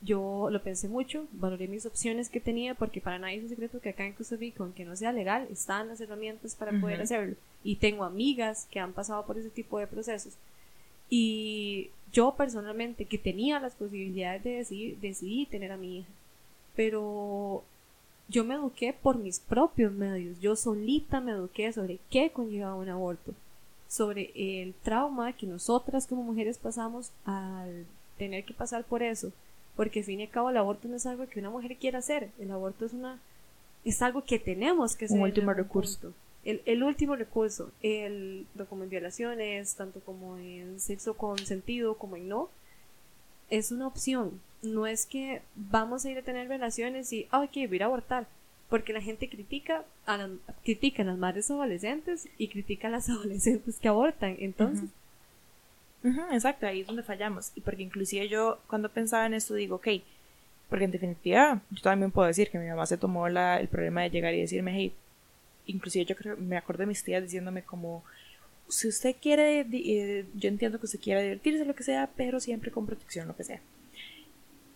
[0.00, 3.80] yo lo pensé mucho, valoré mis opciones que tenía, porque para nadie es un secreto
[3.80, 7.36] que acá en Costa Rica, aunque no sea legal, están las herramientas para poder hacerlo.
[7.62, 10.34] Y tengo amigas que han pasado por ese tipo de procesos.
[11.08, 16.08] Y yo personalmente, que tenía las posibilidades de decidir, decidí tener a mi hija.
[16.76, 17.64] Pero
[18.28, 20.40] yo me eduqué por mis propios medios.
[20.40, 23.34] Yo solita me eduqué sobre qué conlleva un aborto.
[23.94, 27.86] Sobre el trauma que nosotras como mujeres pasamos al
[28.18, 29.32] tener que pasar por eso
[29.76, 31.98] porque al fin y al cabo el aborto no es algo que una mujer quiera
[31.98, 33.18] hacer, el aborto es una
[33.84, 35.18] es algo que tenemos que hacer.
[35.18, 36.14] Un último recurso.
[36.44, 42.28] El, el, último recurso, el, como en violaciones, tanto como en sexo consentido como en
[42.28, 42.48] no,
[43.50, 44.40] es una opción.
[44.62, 48.26] No es que vamos a ir a tener relaciones y, ah, ok, voy a abortar.
[48.74, 50.28] Porque la gente critica a,
[50.64, 54.34] critica a las madres adolescentes y critica a las adolescentes que abortan.
[54.40, 54.90] Entonces,
[56.32, 57.52] exacto, ahí es donde fallamos.
[57.54, 59.86] Y porque inclusive yo cuando pensaba en esto digo, ok,
[60.68, 64.02] porque en definitiva yo también puedo decir que mi mamá se tomó la, el problema
[64.02, 64.92] de llegar y decirme, hey,
[65.66, 68.02] inclusive yo creo, me acuerdo de mis tías diciéndome como,
[68.66, 72.72] si usted quiere, eh, yo entiendo que usted quiera divertirse, lo que sea, pero siempre
[72.72, 73.60] con protección, lo que sea.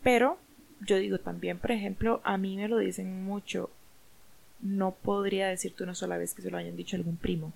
[0.04, 0.38] Pero
[0.82, 3.70] yo digo también, por ejemplo, a mí me lo dicen mucho,
[4.60, 7.52] no podría decirte una sola vez que se lo hayan dicho a algún primo.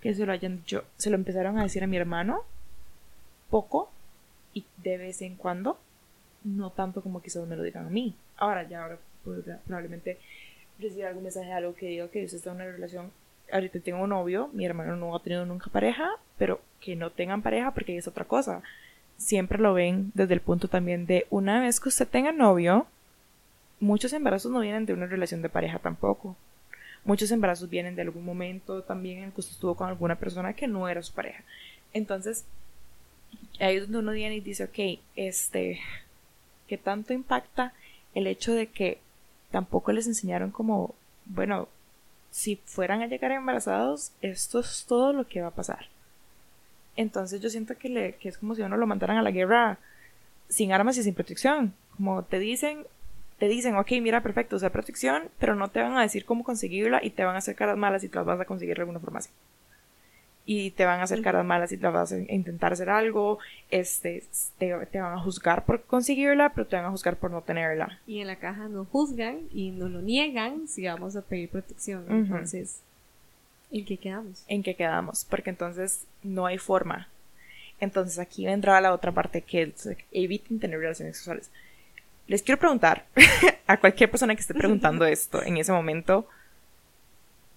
[0.00, 2.42] Que se lo hayan dicho, se lo empezaron a decir a mi hermano
[3.50, 3.90] poco
[4.52, 5.78] y de vez en cuando,
[6.44, 8.14] no tanto como quizás me lo digan a mí.
[8.36, 8.98] Ahora ya ahora
[9.66, 10.18] probablemente
[10.78, 13.10] recibir algún mensaje de algo que diga que usted está en una relación,
[13.52, 17.42] ahorita tengo un novio, mi hermano no ha tenido nunca pareja, pero que no tengan
[17.42, 18.62] pareja porque es otra cosa.
[19.16, 22.86] Siempre lo ven desde el punto también de una vez que usted tenga novio,
[23.80, 26.36] muchos embarazos no vienen de una relación de pareja tampoco.
[27.04, 30.54] Muchos embarazos vienen de algún momento también en el que usted estuvo con alguna persona
[30.54, 31.44] que no era su pareja.
[31.92, 32.44] Entonces,
[33.60, 35.80] ahí es donde uno viene y dice, ok, este,
[36.66, 37.72] ¿qué tanto impacta
[38.14, 38.98] el hecho de que
[39.50, 40.94] tampoco les enseñaron como,
[41.26, 41.68] bueno,
[42.30, 45.86] si fueran a llegar embarazados, esto es todo lo que va a pasar.
[46.96, 49.78] Entonces yo siento que, le, que es como si uno lo mandaran a la guerra
[50.48, 51.72] sin armas y sin protección.
[51.96, 52.86] Como te dicen,
[53.38, 57.04] te dicen, ok, mira, perfecto, usa protección, pero no te van a decir cómo conseguirla
[57.04, 59.00] y te van a hacer caras malas y te las vas a conseguir de alguna
[59.00, 59.30] forma así
[60.46, 64.22] y te van a hacer caras malas y te vas a intentar hacer algo, este,
[64.58, 67.98] te, van a juzgar por conseguirla, pero te van a juzgar por no tenerla.
[68.06, 72.04] Y en la caja no juzgan y no lo niegan si vamos a pedir protección.
[72.08, 72.80] Entonces,
[73.72, 74.44] ¿en qué quedamos?
[74.46, 75.26] ¿En qué quedamos?
[75.28, 77.08] Porque entonces no hay forma.
[77.80, 79.74] Entonces aquí vendrá la otra parte que
[80.12, 81.50] eviten tener relaciones sexuales.
[82.26, 83.06] Les quiero preguntar
[83.66, 86.28] a cualquier persona que esté preguntando esto en ese momento,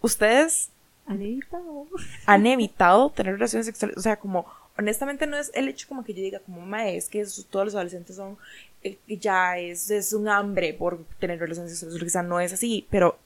[0.02, 0.72] ¿ustedes
[1.10, 1.88] han evitado.
[2.28, 3.98] Han evitado tener relaciones sexuales.
[3.98, 4.46] O sea, como,
[4.78, 7.74] honestamente no es el hecho como que yo diga, como, ma, es que todos los
[7.74, 8.38] adolescentes son,
[8.84, 12.04] eh, ya es, es un hambre por tener relaciones sexuales.
[12.04, 13.18] Quizá no es así, pero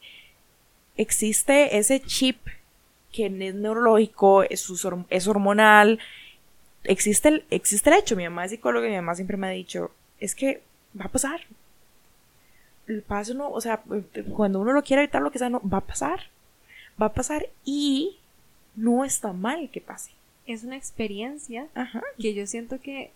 [0.95, 2.37] existe ese chip
[3.11, 4.65] que es neurológico, es,
[5.09, 5.99] es hormonal.
[6.85, 8.15] Existe el, existe el hecho.
[8.15, 10.61] Mi mamá es psicóloga y mi mamá siempre me ha dicho, es que
[10.99, 11.41] va a pasar.
[12.87, 13.81] El paso no, o sea,
[14.35, 16.19] cuando uno lo quiere evitar lo que sea, no, va a pasar
[17.01, 18.17] va a pasar y
[18.75, 20.11] no está mal que pase.
[20.45, 21.67] Es una experiencia
[22.19, 23.11] que yo siento que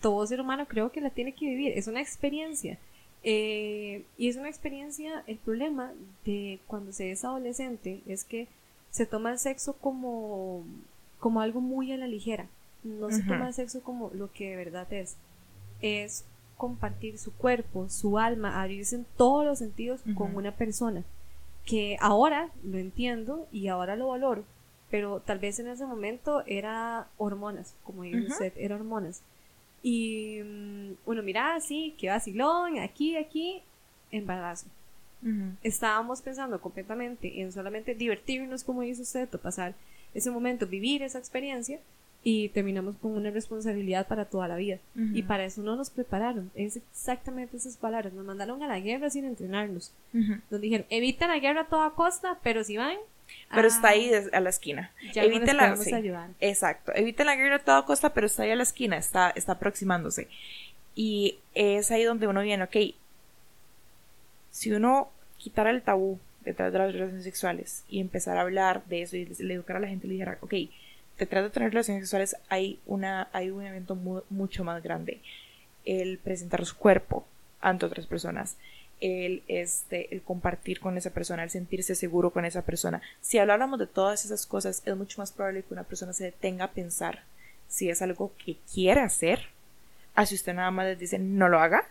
[0.00, 1.72] todo ser humano creo que la tiene que vivir.
[1.76, 2.78] Es una experiencia.
[3.24, 5.92] Eh, y es una experiencia, el problema
[6.24, 8.46] de cuando se es adolescente es que
[8.90, 10.64] se toma el sexo como,
[11.18, 12.46] como algo muy a la ligera.
[12.84, 15.16] No se toma el sexo como lo que de verdad es.
[15.80, 16.24] Es
[16.56, 21.04] compartir su cuerpo, su alma, abrirse en todos los sentidos con una persona
[21.68, 24.42] que ahora lo entiendo y ahora lo valoro,
[24.90, 29.22] pero tal vez en ese momento era hormonas, como dice usted, era hormonas.
[29.82, 33.62] Y mm, uno mira así, que vacilón, aquí, aquí,
[34.10, 34.66] embarazo.
[35.62, 39.74] Estábamos pensando completamente en solamente divertirnos, como dice usted, o pasar
[40.14, 41.80] ese momento, vivir esa experiencia,
[42.30, 44.78] y terminamos con una responsabilidad para toda la vida.
[45.14, 46.50] Y para eso no nos prepararon.
[46.54, 48.12] Es exactamente esas palabras.
[48.12, 49.94] Nos mandaron a la guerra sin entrenarnos.
[50.12, 52.98] Nos dijeron, eviten la guerra a toda costa, pero si van...
[53.50, 54.92] Pero está ahí a la esquina.
[55.14, 56.28] Ya eviten la ayudar.
[56.38, 56.92] Exacto.
[56.94, 60.28] Eviten la guerra a toda costa, pero está ahí a la esquina, está, está aproximándose.
[60.94, 62.76] Y es ahí donde uno viene, ok,
[64.50, 69.00] si uno quitara el tabú detrás de las relaciones sexuales y empezar a hablar de
[69.00, 70.54] eso y le educar a la gente y le dijera, ok,
[71.18, 73.94] detrás de tener relaciones sexuales hay, una, hay un evento
[74.30, 75.20] mucho más grande.
[75.84, 77.26] El presentar su cuerpo
[77.60, 78.56] ante otras personas,
[79.00, 83.02] el, este, el compartir con esa persona, el sentirse seguro con esa persona.
[83.20, 86.66] Si habláramos de todas esas cosas, es mucho más probable que una persona se detenga
[86.66, 87.22] a pensar
[87.68, 89.40] si es algo que quiere hacer,
[90.14, 91.86] así usted nada más les dice no lo haga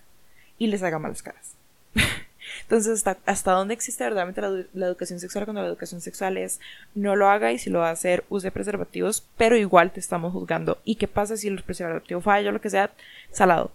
[0.57, 1.53] y les haga malas caras.
[2.63, 4.41] Entonces, ¿hasta, dónde existe verdaderamente
[4.73, 6.59] la, educación sexual cuando la educación sexual es
[6.95, 10.33] no lo haga y si lo va a hacer, use preservativos, pero igual te estamos
[10.33, 10.79] juzgando?
[10.83, 12.91] ¿Y qué pasa si el preservativo falla o lo que sea,
[13.31, 13.71] salado?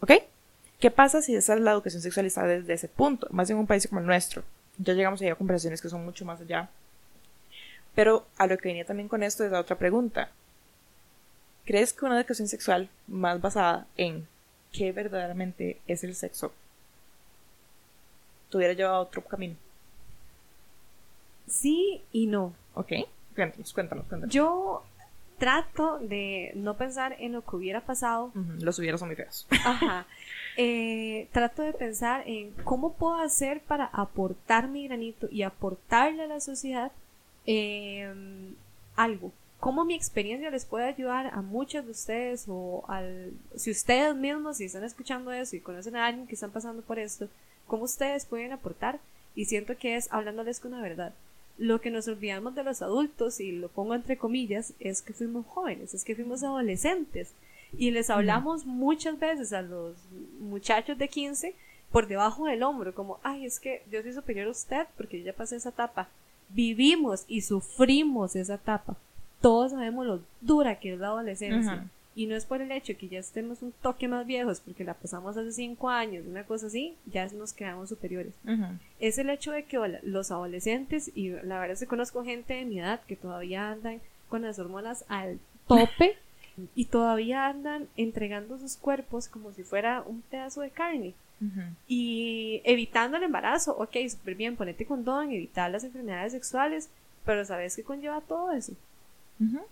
[0.00, 0.12] ¿Ok?
[0.80, 3.26] ¿Qué pasa si esa es la educación sexualizada desde ese punto?
[3.30, 4.42] Más en un país como el nuestro.
[4.78, 6.68] Ya llegamos a conversaciones que son mucho más allá.
[7.94, 10.30] Pero a lo que venía también con esto es la otra pregunta.
[11.64, 14.28] ¿Crees que una educación sexual más basada en
[14.70, 16.52] qué verdaderamente es el sexo
[18.50, 19.56] tuviera llevado otro camino.
[21.46, 22.54] Sí y no.
[22.74, 22.92] Ok,
[23.34, 24.34] cuéntanos, cuéntanos, cuéntanos.
[24.34, 24.82] Yo
[25.38, 28.32] trato de no pensar en lo que hubiera pasado.
[28.60, 29.46] Los hubieras son muy feos.
[29.64, 30.06] Ajá.
[30.58, 36.26] Eh, trato de pensar en cómo puedo hacer para aportar mi granito y aportarle a
[36.26, 36.92] la sociedad
[37.44, 38.54] em,
[38.96, 39.32] algo.
[39.60, 44.56] Cómo mi experiencia les puede ayudar a muchos de ustedes o al, si ustedes mismos,
[44.56, 47.28] si están escuchando eso y conocen a alguien que están pasando por esto,
[47.66, 48.98] cómo ustedes pueden aportar
[49.34, 51.12] y siento que es hablándoles con la verdad.
[51.58, 55.46] Lo que nos olvidamos de los adultos, y lo pongo entre comillas, es que fuimos
[55.46, 57.32] jóvenes, es que fuimos adolescentes
[57.76, 59.94] y les hablamos muchas veces a los
[60.40, 61.54] muchachos de 15
[61.90, 65.26] por debajo del hombro, como, ay, es que yo soy superior a usted porque yo
[65.26, 66.08] ya pasé esa etapa.
[66.48, 68.96] Vivimos y sufrimos esa etapa.
[69.40, 71.86] Todos sabemos lo dura que es la adolescencia.
[72.16, 74.94] Y no es por el hecho que ya estemos un toque más viejos, porque la
[74.94, 78.32] pasamos hace cinco años, una cosa así, ya nos quedamos superiores.
[78.98, 82.64] Es el hecho de que los adolescentes, y la verdad es que conozco gente de
[82.64, 84.00] mi edad que todavía andan
[84.30, 86.16] con las hormonas al tope
[86.74, 91.12] y todavía andan entregando sus cuerpos como si fuera un pedazo de carne.
[91.86, 96.88] Y evitando el embarazo, ok, súper bien, ponete condón, evitar las enfermedades sexuales,
[97.26, 98.72] pero ¿sabes qué conlleva todo eso?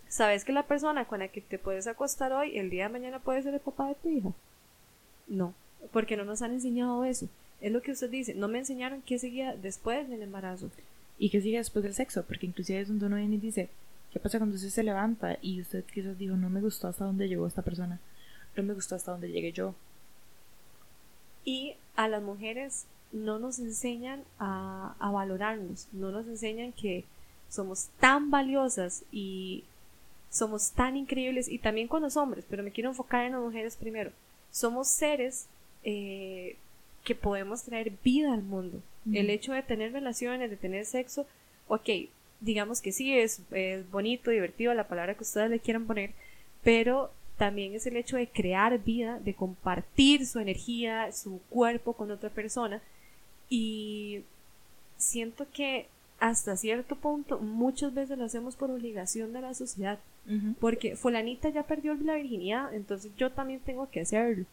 [0.09, 3.19] ¿Sabes que la persona con la que te puedes acostar hoy, el día de mañana
[3.19, 4.33] puede ser el papá de tu hija?
[5.27, 5.55] No,
[5.93, 7.29] porque no nos han enseñado eso.
[7.61, 10.71] Es lo que usted dice, no me enseñaron qué seguía después del embarazo.
[11.19, 12.25] ¿Y qué sigue después del sexo?
[12.25, 13.71] Porque inclusive es donde uno viene y dice,
[14.13, 17.29] ¿qué pasa cuando usted se levanta y usted quizás dijo, no me gustó hasta dónde
[17.29, 18.01] llegó esta persona?
[18.57, 19.75] No me gustó hasta dónde llegué yo.
[21.45, 27.05] Y a las mujeres no nos enseñan a, a valorarnos, no nos enseñan que
[27.55, 29.65] somos tan valiosas y
[30.31, 33.77] somos tan increíbles y también con los hombres, pero me quiero enfocar en las mujeres
[33.77, 34.11] primero.
[34.51, 35.47] Somos seres
[35.85, 36.57] eh,
[37.05, 38.81] que podemos traer vida al mundo.
[39.13, 41.27] El hecho de tener relaciones, de tener sexo,
[41.69, 41.89] ok,
[42.41, 46.13] digamos que sí, es, es bonito, divertido, la palabra que ustedes le quieran poner,
[46.63, 52.11] pero también es el hecho de crear vida, de compartir su energía, su cuerpo con
[52.11, 52.81] otra persona.
[53.51, 54.23] Y
[54.97, 55.87] siento que
[56.25, 59.99] hasta cierto punto muchas veces lo hacemos por obligación de la sociedad.
[60.59, 64.47] Porque fulanita ya perdió la virginidad, entonces yo también tengo que hacerlo.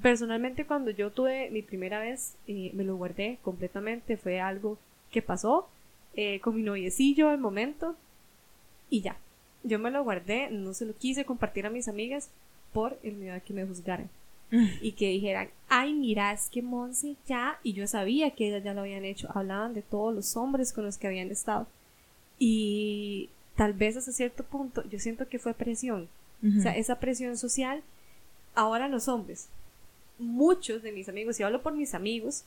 [0.00, 4.78] Personalmente cuando yo tuve mi primera vez, eh, me lo guardé completamente, fue algo
[5.10, 5.68] que pasó
[6.14, 7.96] eh, con mi noviecillo al momento
[8.88, 9.16] y ya.
[9.64, 12.30] Yo me lo guardé, no se lo quise compartir a mis amigas
[12.72, 14.08] por el miedo a que me juzgaran
[14.80, 18.74] y que dijeran, ay, mira, es que Monse ya, y yo sabía que ellas ya
[18.74, 21.66] lo habían hecho, hablaban de todos los hombres con los que habían estado.
[22.38, 26.08] Y tal vez hasta cierto punto yo siento que fue presión,
[26.42, 27.82] o sea, esa presión social.
[28.54, 29.48] Ahora los hombres,
[30.18, 32.44] muchos de mis amigos, y hablo por mis amigos,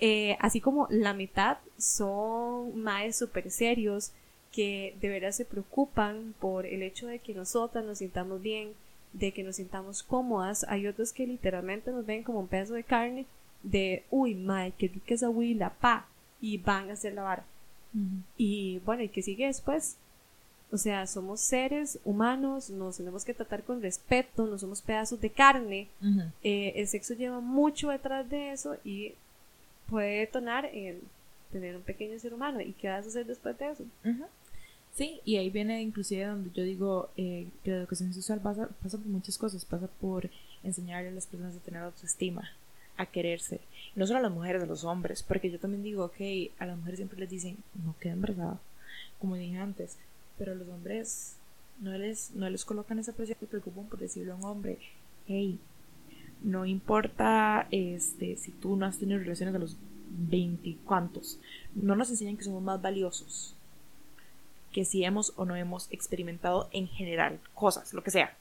[0.00, 4.12] eh, así como la mitad son más súper serios,
[4.52, 8.72] que de verdad se preocupan por el hecho de que nosotras nos sintamos bien,
[9.12, 12.84] de que nos sintamos cómodas, hay otros que literalmente nos ven como un pedazo de
[12.84, 13.26] carne
[13.62, 16.06] de, uy, mae, qué rica esa huila, pa,
[16.40, 17.44] y van a hacer la vara.
[18.36, 19.96] Y bueno, ¿y qué sigue después?
[20.70, 25.30] O sea, somos seres humanos, nos tenemos que tratar con respeto, no somos pedazos de
[25.30, 25.88] carne.
[26.42, 29.14] Eh, el sexo lleva mucho detrás de eso y
[29.88, 31.00] puede detonar en
[31.50, 32.60] tener un pequeño ser humano.
[32.60, 33.84] ¿Y qué vas a hacer después de eso?
[34.98, 38.98] Sí, y ahí viene inclusive donde yo digo eh, que la educación sexual pasa, pasa
[38.98, 40.28] por muchas cosas, pasa por
[40.64, 42.50] enseñarle a las personas a tener autoestima,
[42.96, 43.60] a quererse,
[43.94, 46.76] no solo a las mujeres, a los hombres, porque yo también digo, ok, a las
[46.76, 48.58] mujeres siempre les dicen, no queden verdad,
[49.20, 49.98] como dije antes,
[50.36, 51.36] pero a los hombres
[51.80, 54.78] no les, no les colocan esa presión, se preocupan por decirle a un hombre,
[55.28, 55.60] hey,
[56.42, 59.76] no importa este, si tú no has tenido relaciones a los
[60.10, 61.38] 20 cuantos,
[61.76, 63.54] no nos enseñan que somos más valiosos
[64.72, 68.36] que si hemos o no hemos experimentado en general cosas, lo que sea.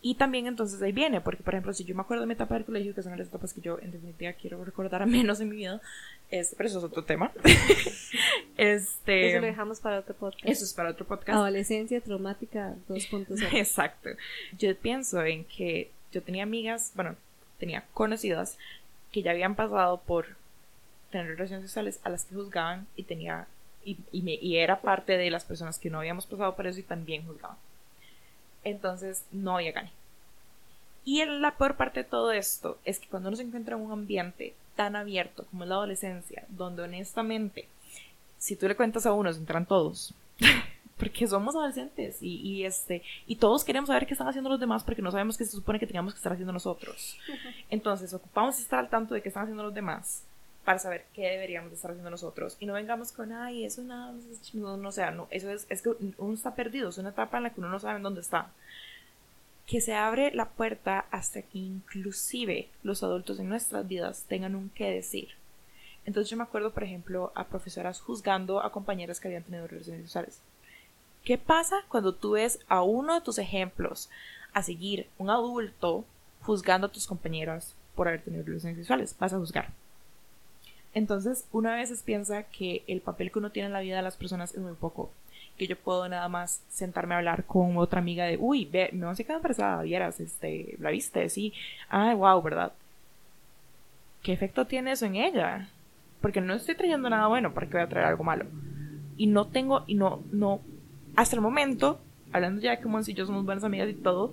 [0.00, 2.54] Y también entonces ahí viene, porque por ejemplo, si yo me acuerdo de mi etapa
[2.54, 5.48] del colegio, que son las etapas que yo en definitiva quiero recordar a menos en
[5.48, 5.80] mi vida,
[6.30, 7.32] este, pero eso es otro tema.
[8.56, 10.46] este, eso lo dejamos para otro podcast.
[10.46, 11.36] Eso es para otro podcast.
[11.36, 13.48] Adolescencia traumática 2.0.
[13.54, 14.10] Exacto.
[14.56, 17.16] Yo pienso en que yo tenía amigas, bueno,
[17.58, 18.56] tenía conocidas
[19.10, 20.26] que ya habían pasado por
[21.10, 23.48] tener relaciones sexuales a las que juzgaban y tenía
[23.88, 26.80] y, y, me, y era parte de las personas que no habíamos pasado por eso
[26.80, 27.56] y también juzgaban.
[28.64, 29.92] Entonces no había gane.
[31.04, 33.92] Y la peor parte de todo esto es que cuando uno se encuentra en un
[33.92, 37.66] ambiente tan abierto como es la adolescencia, donde honestamente,
[38.36, 40.12] si tú le cuentas a uno, se entran todos.
[40.98, 44.82] porque somos adolescentes y, y, este y todos queremos saber qué están haciendo los demás
[44.82, 47.16] porque no sabemos qué se supone que tengamos que estar haciendo nosotros.
[47.70, 50.24] Entonces, ocupamos estar al tanto de qué están haciendo los demás
[50.68, 52.58] para saber qué deberíamos estar haciendo nosotros.
[52.60, 54.12] Y no vengamos con ay eso nada
[54.52, 57.44] no, no, sea no eso es es que uno está perdido es una etapa en
[57.44, 58.52] la que uno no sabe dónde está.
[59.66, 64.68] Que se abre la puerta hasta que inclusive los adultos en nuestras vidas tengan un
[64.68, 65.30] qué decir.
[66.04, 70.02] Entonces yo me acuerdo por ejemplo a profesoras juzgando a compañeras que habían tenido relaciones
[70.02, 70.42] sexuales.
[71.24, 74.10] Qué pasa cuando tú ves a uno de tus ejemplos
[74.52, 76.04] a seguir un adulto
[76.42, 79.72] juzgando a tus compañeras por haber tenido relaciones sexuales vas a juzgar
[80.94, 84.16] entonces, una vez piensa que el papel que uno tiene en la vida de las
[84.16, 85.10] personas es muy poco.
[85.56, 89.06] Que yo puedo nada más sentarme a hablar con otra amiga de, uy, ve, me
[89.06, 91.52] vas a quedar embarazada, vieras, este, la viste, sí.
[91.90, 92.72] Ah, wow, ¿verdad?
[94.22, 95.68] ¿Qué efecto tiene eso en ella?
[96.20, 98.46] Porque no estoy trayendo nada bueno, ¿para que voy a traer algo malo?
[99.16, 100.60] Y no tengo, y no, no,
[101.16, 102.00] hasta el momento,
[102.32, 104.32] hablando ya de que si yo somos buenas amigas y todo,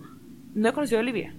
[0.54, 1.36] no he conocido a Olivia.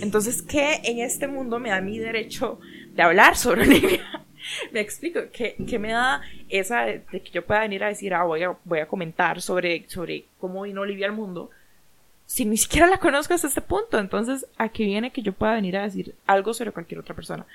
[0.00, 2.60] Entonces, ¿qué en este mundo me da mi derecho
[2.94, 4.25] de hablar sobre Olivia?
[4.72, 8.42] me explico, ¿qué, me da esa de, que yo pueda venir a decir, ah, voy
[8.42, 11.50] a, voy a comentar sobre, sobre cómo vino Olivia al mundo?
[12.26, 15.54] Si ni siquiera la conozco hasta este punto, entonces, ¿a qué viene que yo pueda
[15.54, 17.46] venir a decir algo sobre cualquier otra persona?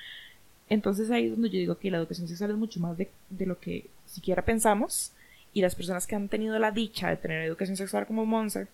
[0.68, 3.46] Entonces ahí es donde yo digo que la educación sexual es mucho más de, de
[3.46, 5.12] lo que siquiera pensamos
[5.52, 8.68] y las personas que han tenido la dicha de tener educación sexual como Monse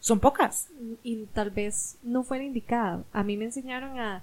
[0.00, 0.68] son pocas.
[1.02, 3.04] Y tal vez no fue la indicada.
[3.12, 4.22] A mí me enseñaron a,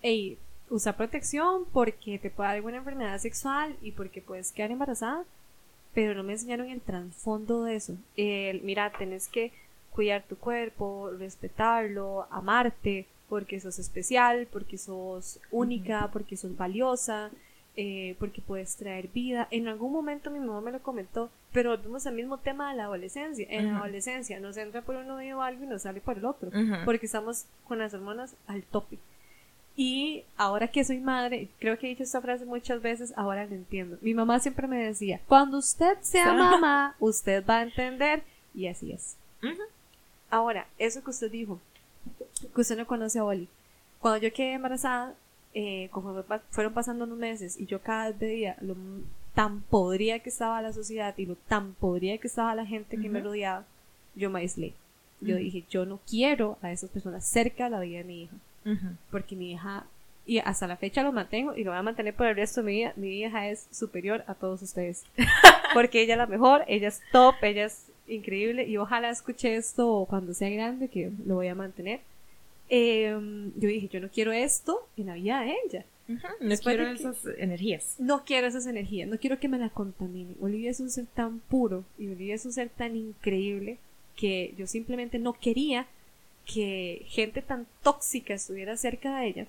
[0.00, 0.38] hey,
[0.70, 5.24] usa protección porque te puede dar alguna enfermedad sexual y porque puedes quedar embarazada,
[5.94, 7.94] pero no me enseñaron el trasfondo de eso.
[8.16, 9.52] El, mira, tenés que
[9.90, 17.30] cuidar tu cuerpo, respetarlo, amarte, porque sos especial, porque sos única, porque sos valiosa,
[17.76, 19.48] eh, porque puedes traer vida.
[19.50, 22.84] En algún momento mi mamá me lo comentó, pero volvemos al mismo tema de la
[22.84, 23.46] adolescencia.
[23.50, 26.50] En la adolescencia nos entra por uno o algo y nos sale por el otro,
[26.84, 28.98] porque estamos con las hormonas al tope.
[29.80, 33.54] Y ahora que soy madre, creo que he dicho esta frase muchas veces, ahora lo
[33.54, 33.96] entiendo.
[34.00, 38.24] Mi mamá siempre me decía, cuando usted sea mamá, usted va a entender.
[38.56, 39.16] Y así es.
[40.30, 41.60] Ahora, eso que usted dijo,
[42.52, 43.46] que usted no conoce a Oli.
[44.00, 45.14] Cuando yo quedé embarazada,
[45.54, 48.74] eh, como fueron pasando unos meses y yo cada vez veía lo
[49.36, 53.08] tan podría que estaba la sociedad y lo tan podría que estaba la gente que
[53.08, 53.64] me rodeaba,
[54.16, 54.74] yo me aislé.
[55.20, 58.34] Yo dije, yo no quiero a esas personas cerca de la vida de mi hija
[59.10, 59.86] porque mi hija,
[60.26, 62.66] y hasta la fecha lo mantengo y lo voy a mantener por el resto de
[62.66, 65.04] mi vida, mi hija es superior a todos ustedes.
[65.74, 70.06] porque ella es la mejor, ella es top, ella es increíble y ojalá escuche esto
[70.08, 72.00] cuando sea grande, que lo voy a mantener.
[72.68, 75.84] Em, yo dije, yo no quiero esto en la vida de ella.
[76.40, 77.96] No quiero esas energías.
[77.98, 80.34] No quiero esas energías, no quiero que me la contamine.
[80.40, 83.78] Olivia es un ser tan puro y Olivia es un ser tan increíble
[84.16, 85.86] que yo simplemente no quería
[86.52, 89.46] que gente tan tóxica estuviera cerca de ella.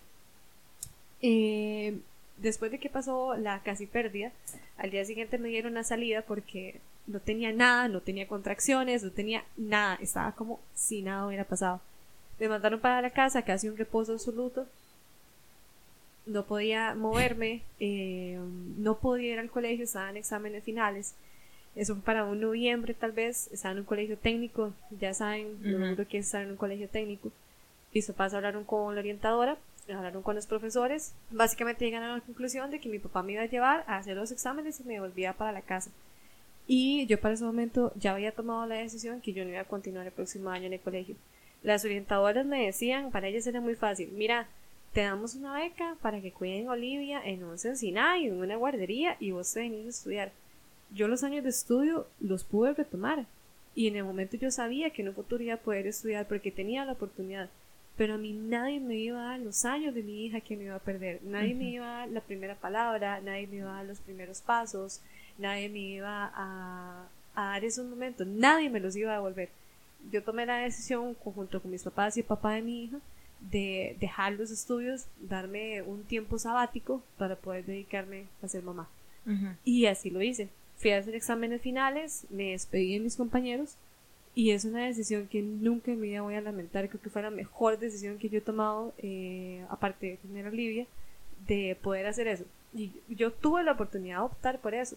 [1.22, 1.98] Eh,
[2.38, 4.32] después de que pasó la casi pérdida,
[4.78, 9.12] al día siguiente me dieron una salida porque no tenía nada, no tenía contracciones, no
[9.12, 11.80] tenía nada, estaba como si nada hubiera pasado.
[12.38, 14.68] Me mandaron para la casa, casi un reposo absoluto.
[16.26, 18.38] No podía moverme, eh,
[18.78, 21.16] no podía ir al colegio, estaban exámenes finales
[21.80, 25.60] eso para un noviembre tal vez, estaba en un colegio técnico, ya saben
[25.96, 27.32] lo que es estar en un colegio técnico.
[27.94, 29.58] Mis papás hablaron con la orientadora,
[29.90, 33.44] hablaron con los profesores, básicamente llegaron a la conclusión de que mi papá me iba
[33.44, 35.90] a llevar a hacer los exámenes y me volvía para la casa.
[36.68, 39.66] Y yo para ese momento ya había tomado la decisión que yo no iba a
[39.66, 41.16] continuar el próximo año en el colegio.
[41.64, 44.48] Las orientadoras me decían, para ellas era muy fácil, mira,
[44.94, 49.16] te damos una beca para que cuiden a Olivia en un y en una guardería,
[49.20, 50.32] y vos te venís a estudiar.
[50.94, 53.26] Yo los años de estudio los pude retomar,
[53.76, 57.50] y en el momento yo sabía que no podría poder estudiar porque tenía la oportunidad,
[57.96, 60.66] pero a mí nadie me iba a dar los años de mi hija que me
[60.66, 63.78] iba a perder, nadie me iba a dar la primera palabra, nadie me iba a
[63.78, 65.02] dar los primeros pasos,
[65.38, 69.50] nadie me iba a, a dar esos momentos, nadie me los iba a devolver.
[70.12, 72.98] Yo tomé la decisión conjunto con mis papás y el papá de mi hija
[73.40, 78.90] de dejar los estudios, darme un tiempo sabático para poder dedicarme a ser mamá.
[79.64, 80.50] Y así lo hice.
[80.80, 83.76] Fui a hacer exámenes finales, me despedí de mis compañeros
[84.34, 86.90] y es una decisión que nunca en mi vida voy a lamentar.
[86.90, 90.50] Creo que fue la mejor decisión que yo he tomado, eh, aparte de tener a
[90.50, 90.88] Olivia,
[91.48, 92.46] de poder hacer eso.
[92.74, 94.96] Y yo tuve la oportunidad de optar por eso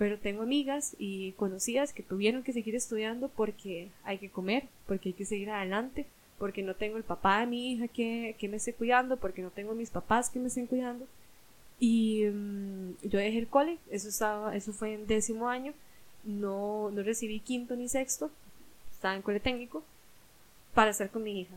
[0.00, 5.10] pero tengo amigas y conocidas que tuvieron que seguir estudiando porque hay que comer, porque
[5.10, 6.06] hay que seguir adelante,
[6.38, 9.74] porque no tengo el papá de mi hija que, me esté cuidando, porque no tengo
[9.74, 11.06] mis papás que me estén cuidando.
[11.80, 15.72] Y mm, yo dejé el cole, eso, estaba, eso fue en décimo año,
[16.24, 18.30] no, no recibí quinto ni sexto,
[18.92, 19.82] estaba en cole técnico,
[20.74, 21.56] para estar con mi hija.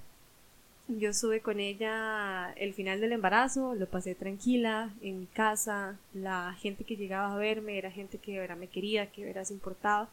[0.87, 6.53] Yo estuve con ella el final del embarazo, lo pasé tranquila en mi casa, la
[6.59, 9.53] gente que llegaba a verme era gente que de me quería, que de verdad se
[9.53, 10.09] importaba.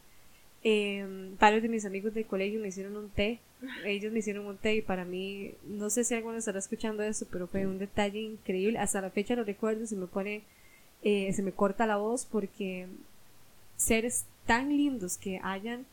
[0.62, 3.40] Em, varios de mis amigos del colegio me hicieron un té,
[3.84, 7.26] ellos me hicieron un té y para mí, no sé si alguno estará escuchando eso,
[7.30, 10.42] pero fue un detalle increíble, hasta la fecha lo recuerdo, se me pone,
[11.02, 12.86] eh, se me corta la voz porque
[13.76, 15.86] seres tan lindos que hayan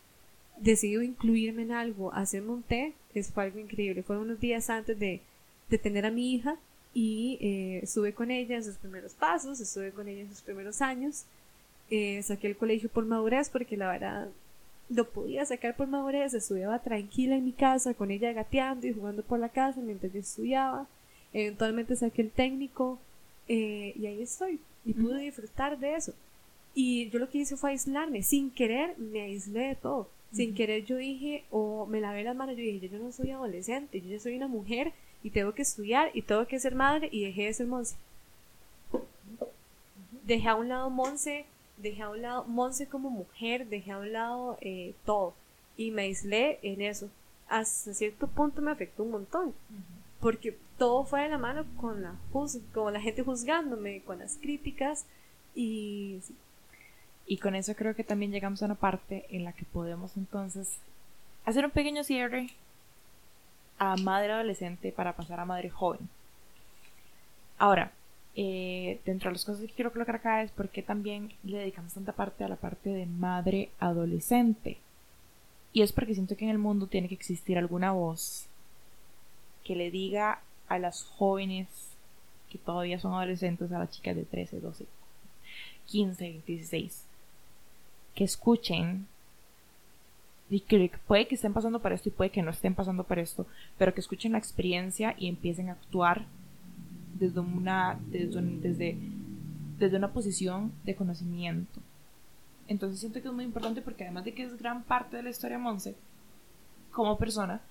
[0.59, 4.03] decidido incluirme en algo, hacerme un té, es fue algo increíble.
[4.03, 5.21] Fue unos días antes de,
[5.69, 6.57] de tener a mi hija
[6.93, 10.81] y eh, estuve con ella en sus primeros pasos, estuve con ella en sus primeros
[10.81, 11.25] años.
[11.89, 14.29] Eh, saqué el colegio por madurez porque la verdad
[14.89, 19.23] lo podía sacar por madurez, estudiaba tranquila en mi casa, con ella gateando y jugando
[19.23, 20.87] por la casa mientras yo estudiaba.
[21.33, 22.99] Eventualmente saqué el técnico
[23.47, 26.13] eh, y ahí estoy y pude disfrutar de eso.
[26.73, 30.85] Y yo lo que hice fue aislarme, sin querer me aislé de todo sin querer
[30.85, 34.19] yo dije, o me lavé las manos, yo dije, yo no soy adolescente, yo ya
[34.19, 37.53] soy una mujer y tengo que estudiar y tengo que ser madre y dejé de
[37.53, 37.95] ser Monse.
[40.23, 41.45] Dejé a un lado Monse,
[41.77, 45.33] dejé a un lado Monse como mujer, dejé a un lado eh, todo
[45.77, 47.09] y me aislé en eso.
[47.47, 49.53] Hasta cierto punto me afectó un montón,
[50.19, 52.15] porque todo fue de la mano con la,
[52.73, 55.05] con la gente juzgándome, con las críticas
[55.55, 56.19] y
[57.27, 60.77] y con eso creo que también llegamos a una parte en la que podemos entonces
[61.45, 62.49] hacer un pequeño cierre
[63.77, 66.07] a madre adolescente para pasar a madre joven.
[67.57, 67.91] Ahora,
[68.39, 71.95] eh, dentro de las cosas que quiero colocar acá es por qué también le dedicamos
[71.95, 74.77] tanta parte a la parte de madre adolescente.
[75.73, 78.45] Y es porque siento que en el mundo tiene que existir alguna voz
[79.63, 81.67] que le diga a las jóvenes
[82.51, 84.85] que todavía son adolescentes, a las chicas de 13, 12,
[85.87, 87.05] 15, 16,
[88.13, 89.07] que escuchen
[90.51, 93.17] y que puede que estén pasando por esto y puede que no estén pasando por
[93.17, 93.47] esto,
[93.79, 96.27] pero que escuchen la experiencia y empiecen a actuar
[97.19, 98.97] desde una, desde, desde,
[99.77, 101.81] desde una posición de conocimiento.
[102.67, 105.29] Entonces siento que es muy importante porque además de que es gran parte de la
[105.29, 105.95] historia de Monse,
[106.91, 107.61] como persona,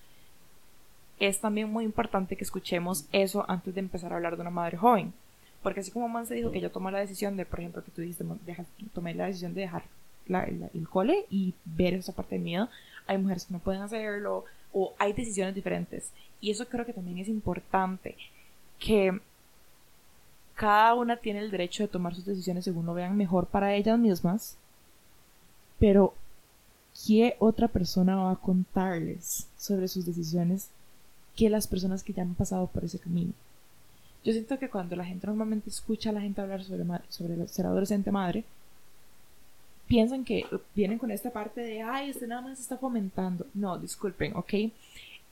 [1.19, 4.77] es también muy importante que escuchemos eso antes de empezar a hablar de una madre
[4.77, 5.13] joven.
[5.63, 8.01] Porque así como Monse dijo que yo tomé la decisión de, por ejemplo, que tú
[8.01, 8.23] dijiste,
[8.93, 9.83] tomé la decisión de dejar
[10.73, 12.69] el cole y ver esa parte de miedo.
[13.07, 16.11] Hay mujeres que no pueden hacerlo o hay decisiones diferentes.
[16.39, 18.15] Y eso creo que también es importante,
[18.79, 19.19] que
[20.57, 23.97] cada una tiene el derecho de tomar sus decisiones según lo vean mejor para ellas
[23.99, 24.57] mismas,
[25.77, 26.15] pero
[27.05, 30.69] ¿qué otra persona va a contarles sobre sus decisiones
[31.35, 33.33] que las personas que ya han pasado por ese camino?
[34.23, 37.67] Yo siento que cuando la gente normalmente escucha a la gente hablar sobre, sobre ser
[37.67, 38.43] adolescente madre,
[39.85, 40.43] piensan que
[40.73, 43.45] vienen con esta parte de, ay, usted nada más está fomentando.
[43.53, 44.53] No, disculpen, ¿ok?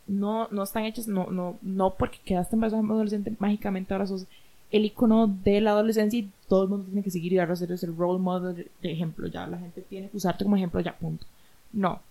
[0.06, 4.28] No, no están hechas, no, no, no porque quedaste embarazada adolescente, mágicamente ahora sos
[4.72, 7.72] el icono de la adolescencia y todo el mundo tiene que seguir y ahora ser
[7.72, 11.26] el role model de ejemplo, ya la gente tiene que usarte como ejemplo, ya, punto.
[11.72, 12.02] No.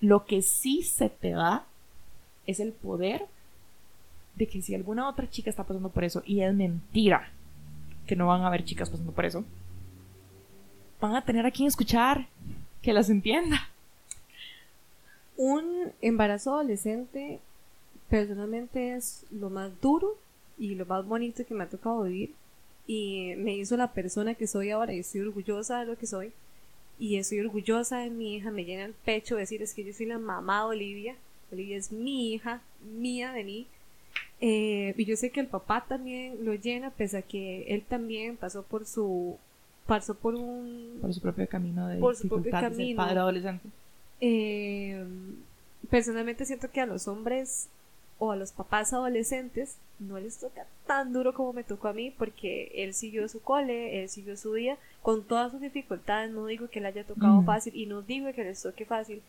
[0.00, 1.64] Lo que sí se te da
[2.46, 3.26] es el poder
[4.36, 7.30] de que si alguna otra chica está pasando por eso y es mentira
[8.06, 9.44] que no van a haber chicas pasando por eso,
[11.00, 12.28] van a tener a quien escuchar,
[12.82, 13.68] que las entienda.
[15.36, 17.40] Un embarazo adolescente
[18.08, 20.16] personalmente es lo más duro
[20.58, 22.34] y lo más bonito que me ha tocado vivir
[22.86, 26.32] y me hizo la persona que soy ahora y estoy orgullosa de lo que soy
[26.98, 30.06] y estoy orgullosa de mi hija, me llena el pecho decir es que yo soy
[30.06, 31.16] la mamá de Olivia,
[31.52, 33.66] Olivia es mi hija, mía de mí,
[34.40, 38.36] eh, y yo sé que el papá también lo llena, pese a que él también
[38.36, 39.38] pasó por su
[39.86, 42.96] pasó por un por su propio camino de por su propio camino.
[42.96, 43.68] padre adolescente.
[44.20, 45.04] Eh,
[45.88, 47.68] personalmente siento que a los hombres
[48.18, 52.10] o a los papás adolescentes no les toca tan duro como me tocó a mí
[52.10, 56.68] porque él siguió su cole, él siguió su día con todas sus dificultades, no digo
[56.68, 59.22] que le haya tocado fácil y no digo que les toque fácil,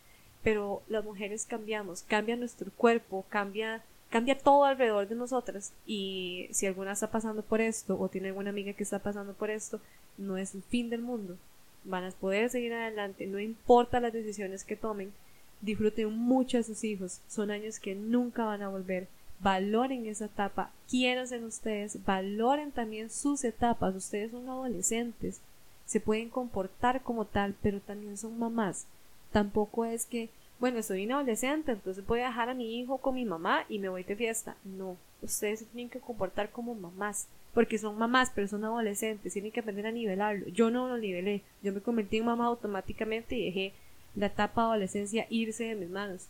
[0.43, 6.65] pero las mujeres cambiamos, cambia nuestro cuerpo, cambia cambia todo alrededor de nosotras y si
[6.65, 9.81] alguna está pasando por esto o tiene alguna amiga que está pasando por esto,
[10.17, 11.38] no es el fin del mundo.
[11.83, 15.13] Van a poder seguir adelante, no importa las decisiones que tomen,
[15.62, 19.08] disfruten mucho a sus hijos, son años que nunca van a volver.
[19.39, 25.41] Valoren esa etapa, en ustedes, valoren también sus etapas, ustedes son adolescentes,
[25.86, 28.88] se pueden comportar como tal, pero también son mamás.
[29.32, 30.30] Tampoco es que
[30.60, 33.78] bueno, soy una adolescente, entonces voy a dejar a mi hijo con mi mamá y
[33.78, 34.58] me voy de fiesta.
[34.64, 39.51] No, ustedes se tienen que comportar como mamás, porque son mamás, pero son adolescentes, tienen
[39.51, 40.47] que aprender a nivelarlo.
[40.47, 43.74] Yo no lo nivelé, yo me convertí en mamá automáticamente y dejé
[44.18, 46.28] la etapa de adolescencia irse de mis manos.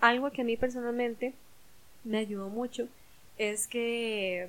[0.00, 1.32] Algo que a mí personalmente
[2.04, 2.88] me ayudó mucho
[3.38, 4.48] es que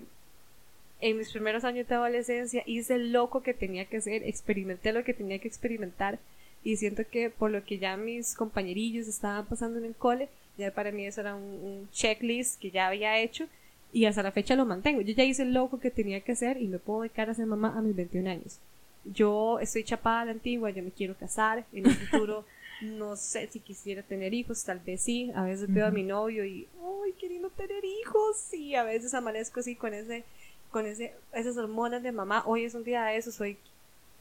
[0.99, 5.03] en mis primeros años de adolescencia hice lo loco que tenía que hacer, experimenté lo
[5.03, 6.17] que tenía que experimentar
[6.63, 10.71] y siento que por lo que ya mis compañerillos estaban pasando en el cole, ya
[10.71, 13.47] para mí eso era un, checklist que ya había hecho
[13.91, 15.01] y hasta la fecha lo mantengo.
[15.01, 17.77] Yo ya hice loco que tenía que hacer y me puedo dedicar a ser mamá
[17.77, 18.57] a mis 21 años.
[19.05, 22.45] Yo estoy chapada a la antigua, yo me quiero casar, en el futuro
[22.83, 26.45] no sé si quisiera tener hijos, tal vez sí, a veces veo a mi novio
[26.45, 28.53] y, ¡ay, queriendo tener hijos!
[28.53, 30.23] Y a veces amanezco así con ese,
[30.71, 33.57] con ese, esas hormonas de mamá, hoy es un día de eso, soy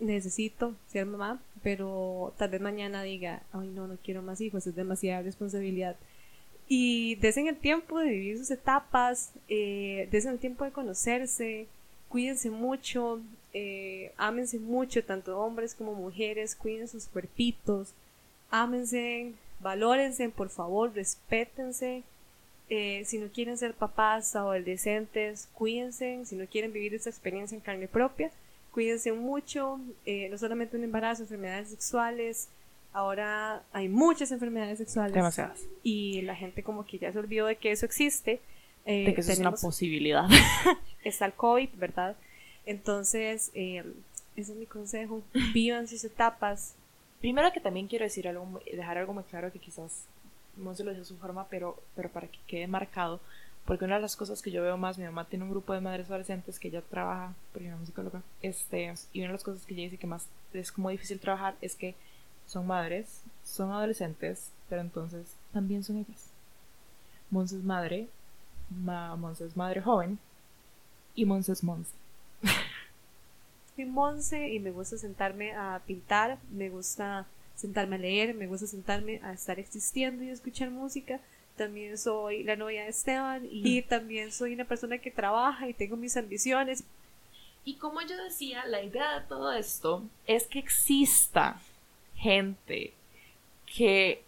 [0.00, 4.74] necesito ser mamá, pero tal vez mañana diga, ay no, no quiero más hijos, es
[4.74, 5.96] demasiada responsabilidad.
[6.68, 11.66] Y desen el tiempo de vivir sus etapas, eh, desen el tiempo de conocerse,
[12.08, 13.20] cuídense mucho,
[13.52, 17.94] eh, ámense mucho, tanto hombres como mujeres, cuiden sus cuerpitos,
[18.53, 22.05] ámense, valórense, por favor, respétense.
[22.68, 26.24] Eh, si no quieren ser papás adolescentes, cuídense.
[26.26, 28.30] Si no quieren vivir esa experiencia en carne propia,
[28.70, 32.48] cuídense mucho, eh, no solamente un embarazo, enfermedades sexuales,
[32.92, 35.14] ahora hay muchas enfermedades sexuales.
[35.14, 35.61] Demasiadas.
[35.82, 38.40] Y la gente como que ya se olvidó de que eso existe.
[38.84, 40.28] Eh, de que eso es una posibilidad.
[41.05, 42.16] está el COVID, ¿verdad?
[42.66, 43.92] Entonces, ese
[44.36, 45.22] es mi consejo.
[45.55, 46.74] Vivan sus etapas.
[47.22, 50.04] Primero que también quiero decir algo, dejar algo muy claro que quizás
[50.58, 53.20] no se lo dice de su forma, pero, pero para que quede marcado
[53.64, 55.80] porque una de las cosas que yo veo más, mi mamá tiene un grupo de
[55.80, 59.74] madres adolescentes que ella trabaja, porque es psicóloga, este, y una de las cosas que
[59.74, 61.94] ella dice que más es como difícil trabajar es que
[62.46, 66.30] son madres, son adolescentes, pero entonces también son ellas.
[67.30, 68.08] Monse es madre,
[68.68, 70.18] Ma Monse es madre joven,
[71.14, 71.92] y Monse es Monse.
[73.82, 77.26] Soy Monse y me gusta sentarme a pintar, me gusta
[77.56, 81.18] sentarme a leer, me gusta sentarme a estar existiendo y escuchar música.
[81.56, 85.96] También soy la novia de Esteban y, también soy una persona que trabaja y tengo
[85.96, 86.84] mis ambiciones.
[87.64, 91.60] Y como yo decía, la idea de todo esto es que exista
[92.14, 92.92] gente
[93.66, 94.22] que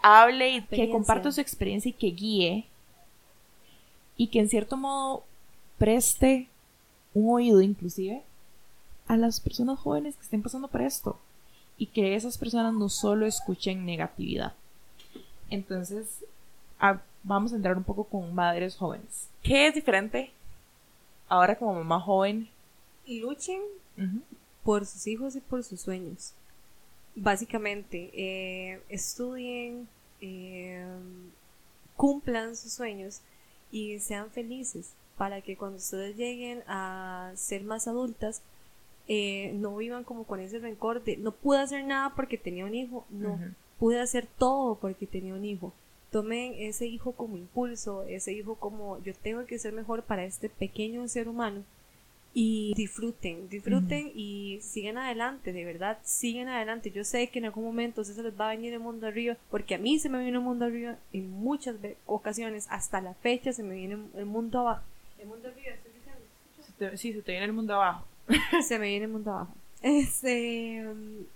[0.00, 2.66] hable y que comparta su experiencia y que guíe
[4.16, 5.24] y que en cierto modo
[5.76, 6.46] preste
[7.14, 8.22] un oído inclusive
[9.06, 11.18] a las personas jóvenes que estén pasando por esto
[11.78, 14.54] y que esas personas no solo escuchen negatividad.
[15.50, 16.24] Entonces,
[17.22, 19.28] vamos a entrar un poco con madres jóvenes.
[19.42, 20.30] ¿Qué es diferente
[21.28, 22.48] ahora como mamá joven?
[23.06, 23.60] Luchen
[24.64, 26.32] por sus hijos y por sus sueños.
[27.14, 29.88] Básicamente, eh, estudien,
[30.20, 30.84] eh,
[31.96, 33.20] cumplan sus sueños
[33.70, 38.42] y sean felices para que cuando ustedes lleguen a ser más adultas,
[39.08, 42.74] eh, no vivan como con ese rencor de no pude hacer nada porque tenía un
[42.74, 43.38] hijo, no,
[43.78, 45.72] pude hacer todo porque tenía un hijo
[46.10, 50.48] tomen ese hijo como impulso, ese hijo como yo tengo que ser mejor para este
[50.48, 51.62] pequeño ser humano
[52.38, 56.90] y disfruten, disfruten y sigan adelante, de verdad, siguen adelante.
[56.90, 59.74] Yo sé que en algún momento se les va a venir el mundo arriba, porque
[59.74, 63.62] a mí se me viene el mundo arriba en muchas ocasiones, hasta la fecha se
[63.62, 64.84] me viene el mundo abajo.
[65.18, 66.98] El mundo arriba, estoy diciendo.
[66.98, 68.06] sí, se te viene el mundo abajo.
[68.62, 69.54] se me viene el mundo abajo.
[69.82, 70.84] Este,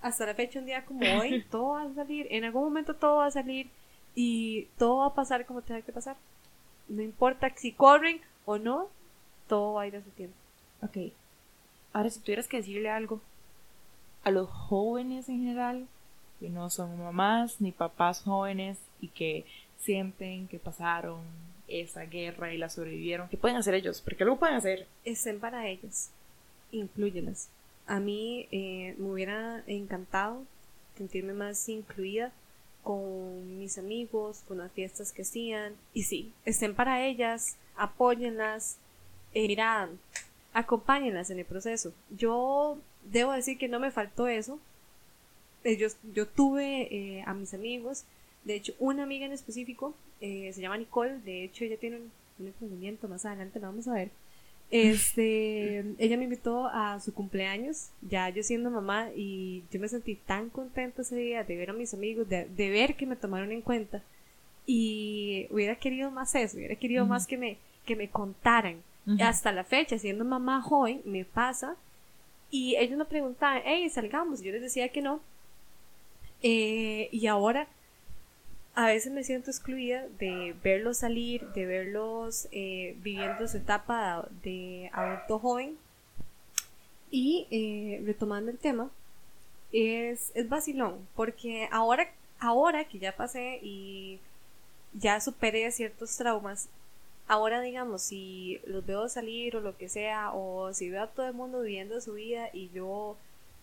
[0.00, 3.18] hasta la fecha, un día como hoy, todo va a salir, en algún momento todo
[3.18, 3.70] va a salir
[4.14, 6.16] y todo va a pasar como tenga que pasar.
[6.88, 8.88] No importa si corren o no,
[9.46, 10.36] todo va a ir a su tiempo.
[10.82, 11.12] Ok.
[11.92, 13.20] Ahora, si tuvieras que decirle algo
[14.24, 15.86] a los jóvenes en general,
[16.38, 19.44] que no son mamás ni papás jóvenes y que
[19.78, 21.20] sienten que pasaron
[21.68, 24.00] esa guerra y la sobrevivieron, ¿qué pueden hacer ellos?
[24.00, 24.86] Porque lo pueden hacer.
[25.04, 26.10] Estén para ellas,
[26.72, 27.48] incluyelas.
[27.86, 30.44] A mí eh, me hubiera encantado
[30.96, 32.32] sentirme más incluida
[32.82, 35.74] con mis amigos, con las fiestas que hacían.
[35.94, 38.78] Y sí, estén para ellas, apóyenlas,
[39.34, 39.88] eh, mira,
[40.52, 41.92] acompáñenlas en el proceso.
[42.10, 44.58] Yo debo decir que no me faltó eso.
[45.64, 48.04] Eh, yo, yo tuve eh, a mis amigos,
[48.44, 52.10] de hecho, una amiga en específico, eh, se llama Nicole, de hecho ella tiene un,
[52.38, 54.10] un emprendimiento, más adelante la vamos a ver.
[54.70, 60.14] Este, ella me invitó a su cumpleaños, ya yo siendo mamá, y yo me sentí
[60.14, 63.50] tan contenta ese día de ver a mis amigos, de, de ver que me tomaron
[63.50, 64.02] en cuenta.
[64.66, 68.82] Y hubiera querido más eso, hubiera querido más que me, que me contaran.
[69.20, 71.74] Hasta la fecha, siendo mamá joven, me pasa.
[72.48, 74.40] Y ellos me preguntaban, hey, salgamos.
[74.40, 75.20] Yo les decía que no.
[76.42, 77.66] Eh, y ahora
[78.74, 84.90] a veces me siento excluida de verlos salir, de verlos eh, viviendo su etapa de
[84.92, 85.76] adulto joven.
[87.10, 88.90] Y eh, retomando el tema,
[89.72, 94.20] es, es vacilón, porque ahora, ahora que ya pasé y
[94.92, 96.68] ya superé ciertos traumas,
[97.26, 101.26] ahora digamos, si los veo salir o lo que sea, o si veo a todo
[101.26, 103.16] el mundo viviendo su vida y yo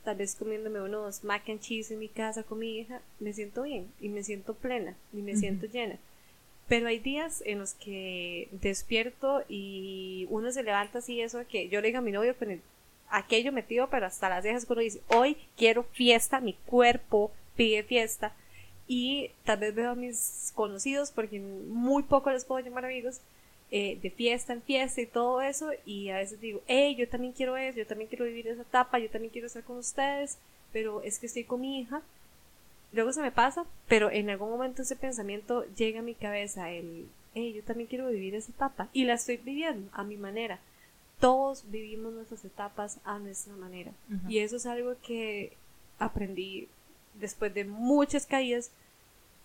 [0.08, 3.64] tal vez comiéndome unos mac and cheese en mi casa con mi hija, me siento
[3.64, 5.98] bien y me siento plena y me siento llena.
[6.70, 11.82] Pero hay días en los que despierto y uno se levanta así, eso que yo
[11.82, 12.62] le digo a mi novio con el,
[13.10, 18.34] aquello metido, pero hasta las cejas, uno dice, hoy quiero fiesta, mi cuerpo pide fiesta.
[18.88, 23.20] Y tal vez veo a mis conocidos, porque muy poco les puedo llamar amigos,
[23.72, 27.34] eh, de fiesta en fiesta y todo eso y a veces digo, hey, yo también
[27.34, 30.38] quiero eso, yo también quiero vivir esa etapa, yo también quiero estar con ustedes,
[30.72, 32.02] pero es que estoy con mi hija.
[32.94, 37.08] Luego se me pasa, pero en algún momento ese pensamiento llega a mi cabeza, el,
[37.36, 40.60] hey, yo también quiero vivir esa etapa y la estoy viviendo a mi manera.
[41.20, 43.92] Todos vivimos nuestras etapas a nuestra manera
[44.30, 45.54] y eso es algo que
[45.98, 46.68] aprendí
[47.16, 48.72] después de muchas caídas,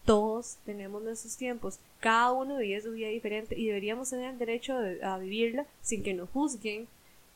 [0.04, 4.76] todos tenemos nuestros tiempos, cada uno vive su vida diferente y deberíamos tener el derecho
[5.02, 6.88] a vivirla sin que nos juzguen.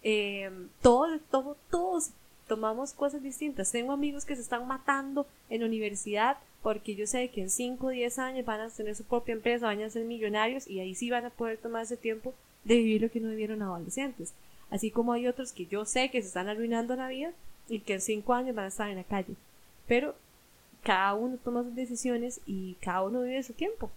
[0.03, 0.51] Eh,
[0.83, 2.11] todos, todo, todos
[2.47, 3.71] tomamos cosas distintas.
[3.71, 7.87] Tengo amigos que se están matando en la universidad porque yo sé que en 5
[7.87, 10.95] o 10 años van a tener su propia empresa, van a ser millonarios y ahí
[10.95, 14.35] sí van a poder tomar ese tiempo de vivir lo que no vivieron adolescentes.
[14.71, 17.33] Así como hay otros que yo sé que se están arruinando la vida
[17.69, 19.35] y que en 5 años van a estar en la calle.
[19.87, 20.17] Pero
[20.87, 23.91] cada uno toma sus decisiones y cada uno vive su tiempo.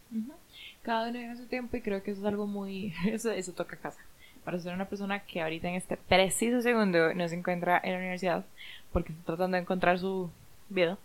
[0.82, 2.96] Cada uno vive su tiempo y creo que eso es algo muy...
[3.06, 4.00] Eso, eso toca casa.
[4.44, 8.00] Para ser una persona que ahorita en este preciso segundo no se encuentra en la
[8.00, 8.44] universidad
[8.92, 10.32] porque está tratando de encontrar su
[10.70, 10.98] vida,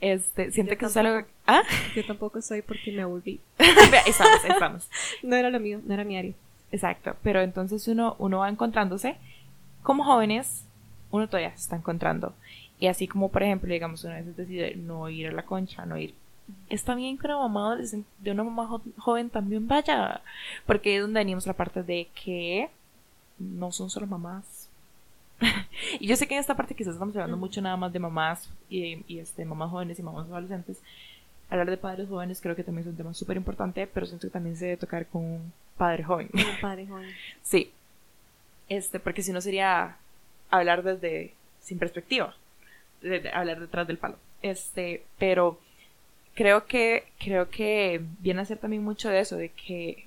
[0.00, 1.26] este, siente que es algo...
[1.46, 1.62] ¿Ah?
[1.94, 3.38] Yo tampoco soy porque me aburrí.
[4.06, 4.90] estamos, estamos.
[5.22, 6.32] no era lo mío, no era mi área.
[6.72, 9.16] Exacto, pero entonces uno, uno va encontrándose.
[9.82, 10.64] Como jóvenes,
[11.10, 12.32] uno todavía se está encontrando.
[12.78, 15.96] Y así como, por ejemplo, digamos, una vez decide no ir a la concha, no
[15.96, 16.14] ir.
[16.68, 20.20] Está bien que una mamá de una mamá joven también vaya.
[20.66, 22.68] Porque es donde venimos la parte de que
[23.38, 24.68] no son solo mamás.
[26.00, 28.48] y yo sé que en esta parte quizás estamos hablando mucho nada más de mamás
[28.70, 30.80] y, y, este, mamás jóvenes y mamás adolescentes.
[31.48, 34.32] Hablar de padres jóvenes creo que también es un tema súper importante, pero siento que
[34.32, 36.28] también se debe tocar con un padre joven.
[36.32, 37.10] Un padre joven.
[37.42, 37.72] sí.
[38.68, 39.96] Este, porque si no sería
[40.50, 42.34] hablar desde sin perspectiva
[43.32, 44.16] hablar detrás del palo.
[44.42, 45.58] Este, pero
[46.34, 50.06] creo que, creo que viene a ser también mucho de eso, de que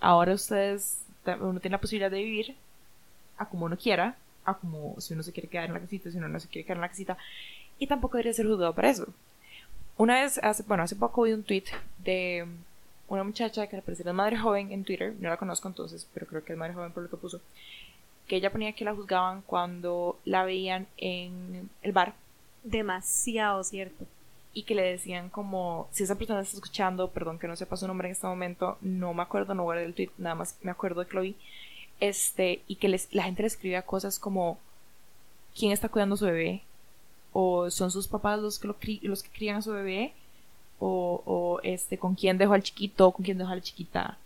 [0.00, 1.02] ahora ustedes,
[1.40, 2.56] uno tiene la posibilidad de vivir
[3.36, 6.16] a como uno quiera, a como si uno se quiere quedar en la casita, si
[6.16, 7.18] uno no se quiere quedar en la casita,
[7.78, 9.06] y tampoco debería ser juzgado por eso.
[9.96, 11.64] Una vez, hace, bueno, hace poco vi un tweet
[11.98, 12.46] de
[13.08, 16.44] una muchacha que le parecía madre joven en Twitter, no la conozco entonces, pero creo
[16.44, 17.40] que es madre joven por lo que puso,
[18.28, 22.14] que ella ponía que la juzgaban cuando la veían en el bar.
[22.62, 24.04] Demasiado cierto.
[24.52, 27.86] Y que le decían como, si esa persona está escuchando, perdón que no sepa su
[27.86, 31.00] nombre en este momento, no me acuerdo, no guardé el tweet, nada más me acuerdo
[31.00, 31.36] de que lo vi.
[32.00, 34.58] Este, y que les, la gente le escribía cosas como,
[35.56, 36.62] ¿quién está cuidando a su bebé?
[37.32, 40.12] O son sus papás los que, lo los que crían a su bebé,
[40.78, 44.18] o, o este, con quién dejó al chiquito, con quién dejó a la chiquita.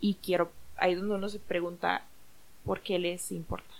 [0.00, 2.04] Y quiero, ahí es donde uno se pregunta,
[2.64, 3.74] porque les importa.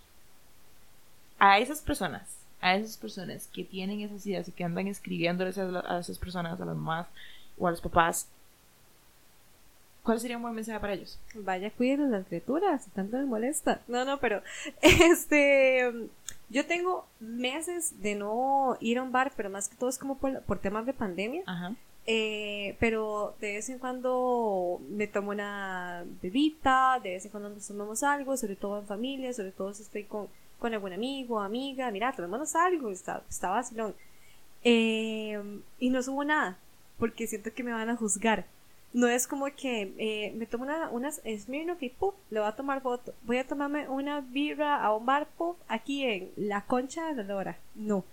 [1.38, 5.98] A esas personas, a esas personas que tienen esas ideas y que andan escribiéndoles a,
[5.98, 7.06] esas personas, a las mamás
[7.58, 8.28] o a los papás,
[10.02, 11.18] ¿cuál sería un buen mensaje para ellos?
[11.34, 13.80] Vaya, cuiden las criaturas, tanto les molesta.
[13.88, 14.42] No, no, pero
[14.82, 15.90] este
[16.50, 20.18] Yo tengo meses de no ir a un bar, pero más que todo es como
[20.18, 21.42] por, por temas de pandemia.
[21.46, 21.74] Ajá.
[22.12, 27.68] Eh, pero de vez en cuando me tomo una bebita, de vez en cuando nos
[27.68, 30.26] tomamos algo, sobre todo en familia, sobre todo si estoy con,
[30.58, 33.94] con algún amigo, amiga, mira, tomémonos algo, está, está vacilón.
[34.64, 35.40] Eh,
[35.78, 36.58] y no subo nada,
[36.98, 38.44] porque siento que me van a juzgar.
[38.92, 42.16] No es como que eh, me tomo una, unas Smirnoff y ¡puf!
[42.30, 43.14] le voy a tomar foto.
[43.22, 45.56] Voy a tomarme una birra a un bar, ¡puf!
[45.68, 47.58] aquí en la concha de la lora.
[47.76, 48.04] No,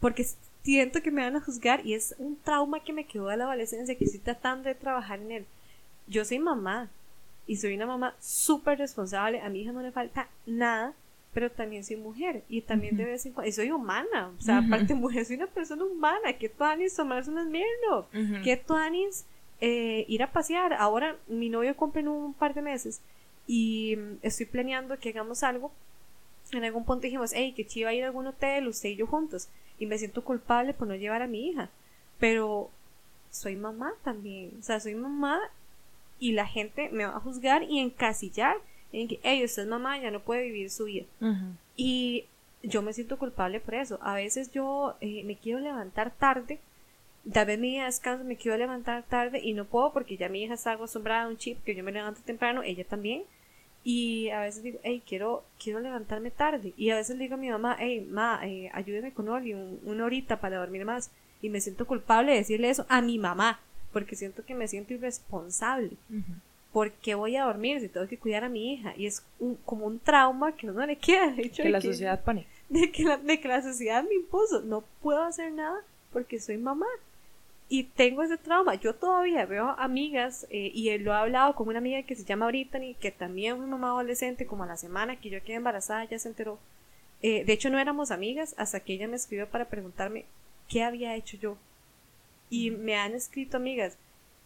[0.00, 0.26] porque
[0.66, 3.44] siento que me van a juzgar y es un trauma que me quedó de la
[3.44, 5.46] adolescencia que estoy tratando de trabajar en él.
[6.08, 6.90] Yo soy mamá
[7.46, 9.40] y soy una mamá súper responsable.
[9.40, 10.92] A mi hija no le falta nada,
[11.32, 14.32] pero también soy mujer y también de vez en cuando, y soy humana.
[14.36, 16.32] O sea, aparte de mujer, soy una persona humana.
[16.32, 18.06] ¿Qué tuanis tomarse unas mierdas?
[18.42, 19.24] ¿Qué tuanis
[19.60, 20.74] eh, ir a pasear.
[20.74, 23.00] Ahora mi novio cumple en un par de meses
[23.46, 25.72] y mm, estoy planeando que hagamos algo.
[26.52, 29.48] En algún punto dijimos, hey, que chiva ir a algún hotel, usted y yo juntos.
[29.78, 31.70] Y me siento culpable por no llevar a mi hija.
[32.18, 32.70] Pero
[33.30, 34.52] soy mamá también.
[34.58, 35.40] O sea, soy mamá
[36.18, 38.56] y la gente me va a juzgar y encasillar
[38.92, 41.06] en que, hey, usted es mamá, ya no puede vivir su vida.
[41.76, 42.24] Y
[42.62, 43.98] yo me siento culpable por eso.
[44.02, 46.58] A veces yo eh, me quiero levantar tarde
[47.32, 50.42] tal vez mi día descanso, me quiero levantar tarde y no puedo porque ya mi
[50.42, 53.24] hija está acostumbrada a un chip que yo me levanto temprano, ella también.
[53.88, 56.74] Y a veces digo, hey, quiero, quiero levantarme tarde.
[56.76, 60.04] Y a veces le digo a mi mamá, hey, ma, eh, ayúdeme con Oli una
[60.04, 61.12] horita para dormir más.
[61.40, 63.60] Y me siento culpable de decirle eso a mi mamá,
[63.92, 65.92] porque siento que me siento irresponsable.
[66.72, 68.92] porque voy a dormir si tengo que cuidar a mi hija?
[68.96, 69.22] Y es
[69.64, 71.30] como un trauma que no le queda.
[71.30, 72.48] De que la sociedad pone.
[72.68, 74.62] De que, la, de que la sociedad me impuso.
[74.62, 75.78] No puedo hacer nada
[76.12, 76.88] porque soy mamá
[77.68, 78.76] y tengo ese trauma.
[78.76, 82.46] Yo todavía veo amigas, eh, y lo he hablado con una amiga que se llama
[82.46, 86.18] Brittany, que también fue mamá adolescente, como a la semana que yo quedé embarazada, ya
[86.18, 86.58] se enteró.
[87.22, 90.26] Eh, de hecho, no éramos amigas hasta que ella me escribió para preguntarme
[90.68, 91.56] qué había hecho yo.
[92.50, 93.98] Y me han escrito amigas,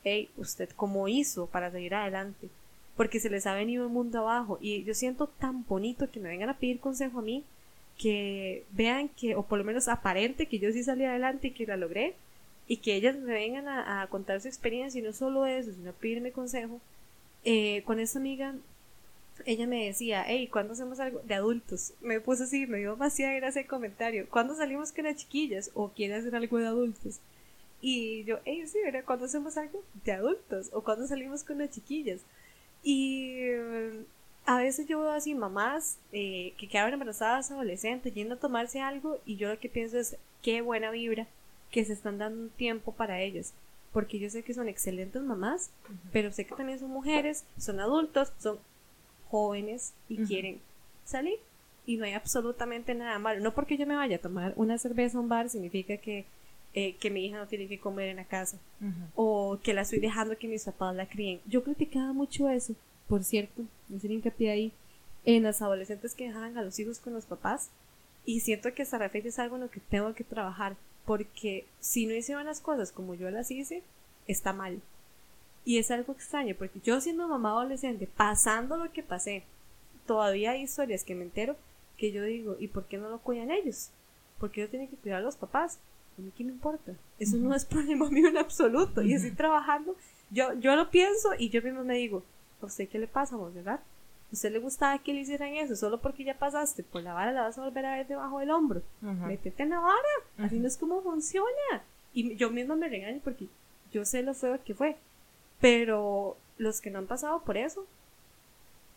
[0.04, 2.48] hey, ¿usted cómo hizo para seguir adelante?
[2.96, 4.58] Porque se les ha venido el mundo abajo.
[4.62, 7.44] Y yo siento tan bonito que me vengan a pedir consejo a mí,
[7.98, 11.66] que vean que, o por lo menos aparente, que yo sí salí adelante y que
[11.66, 12.14] la logré
[12.70, 16.30] y que ellas me vengan a, contar su experiencia y no solo eso, sino pedirme
[16.30, 16.80] consejo.
[17.44, 18.54] Eh, con esa amiga,
[19.44, 21.94] ella me decía, hey, ¿cuándo hacemos algo de adultos?
[22.00, 24.28] Me puse así, me dio demasiada gracia el comentario.
[24.30, 25.72] ¿Cuándo salimos con las chiquillas?
[25.74, 27.18] ¿O quiere hacer algo de adultos?
[27.80, 29.02] Y yo, hey, sí, ¿verdad?
[29.04, 30.70] ¿Cuándo hacemos algo de adultos?
[30.72, 32.20] ¿O cuándo salimos con las chiquillas?
[32.84, 34.04] Y eh,
[34.46, 39.18] a veces yo veo así mamás eh, que quedan embarazadas adolescentes yendo a tomarse algo
[39.26, 41.26] y yo lo que pienso es, qué buena vibra
[41.70, 43.52] que se están dando un tiempo para ellos.
[43.92, 45.70] Porque yo sé que son excelentes mamás,
[46.12, 48.58] pero sé que también son mujeres, son adultos, son
[49.28, 50.60] jóvenes y quieren
[51.04, 51.38] salir.
[51.86, 53.40] Y no hay absolutamente nada malo.
[53.40, 56.24] No porque yo me vaya a tomar una cerveza a un bar significa que,
[56.72, 58.58] eh, que mi hija no tiene que comer en la casa.
[59.16, 61.40] O que la estoy dejando que mis papás la críen.
[61.46, 62.74] Yo criticaba mucho eso,
[63.08, 64.72] por cierto, me hacer hincapié ahí,
[65.24, 67.70] en las adolescentes que dejaban a los hijos con los papás.
[68.24, 72.06] Y siento que esa la es algo en lo que tengo que trabajar porque si
[72.06, 73.82] no hicieron las cosas como yo las hice,
[74.26, 74.80] está mal.
[75.64, 79.44] Y es algo extraño, porque yo siendo mamá adolescente, pasando lo que pasé,
[80.06, 81.56] todavía hay historias que me entero
[81.96, 83.90] que yo digo, ¿y por qué no lo cuidan ellos?
[84.38, 85.78] ¿Por qué yo tienen que cuidar a los papás?
[86.18, 86.94] A mí qué me importa.
[87.18, 89.02] Eso no es problema mío en absoluto.
[89.02, 89.94] Y estoy trabajando,
[90.30, 92.22] yo, yo lo pienso y yo mismo me digo,
[92.62, 93.80] ¿a usted qué le pasa, verdad?
[94.32, 95.76] Usted le gustaba que le hicieran eso?
[95.76, 98.50] Solo porque ya pasaste por la vara la vas a volver a ver debajo del
[98.50, 98.82] hombro.
[99.00, 99.98] Métete en la vara.
[100.38, 101.82] Así no es como funciona.
[102.12, 103.46] Y yo misma me regaño porque
[103.92, 104.96] yo sé lo feo que fue.
[105.60, 107.86] Pero los que no han pasado por eso,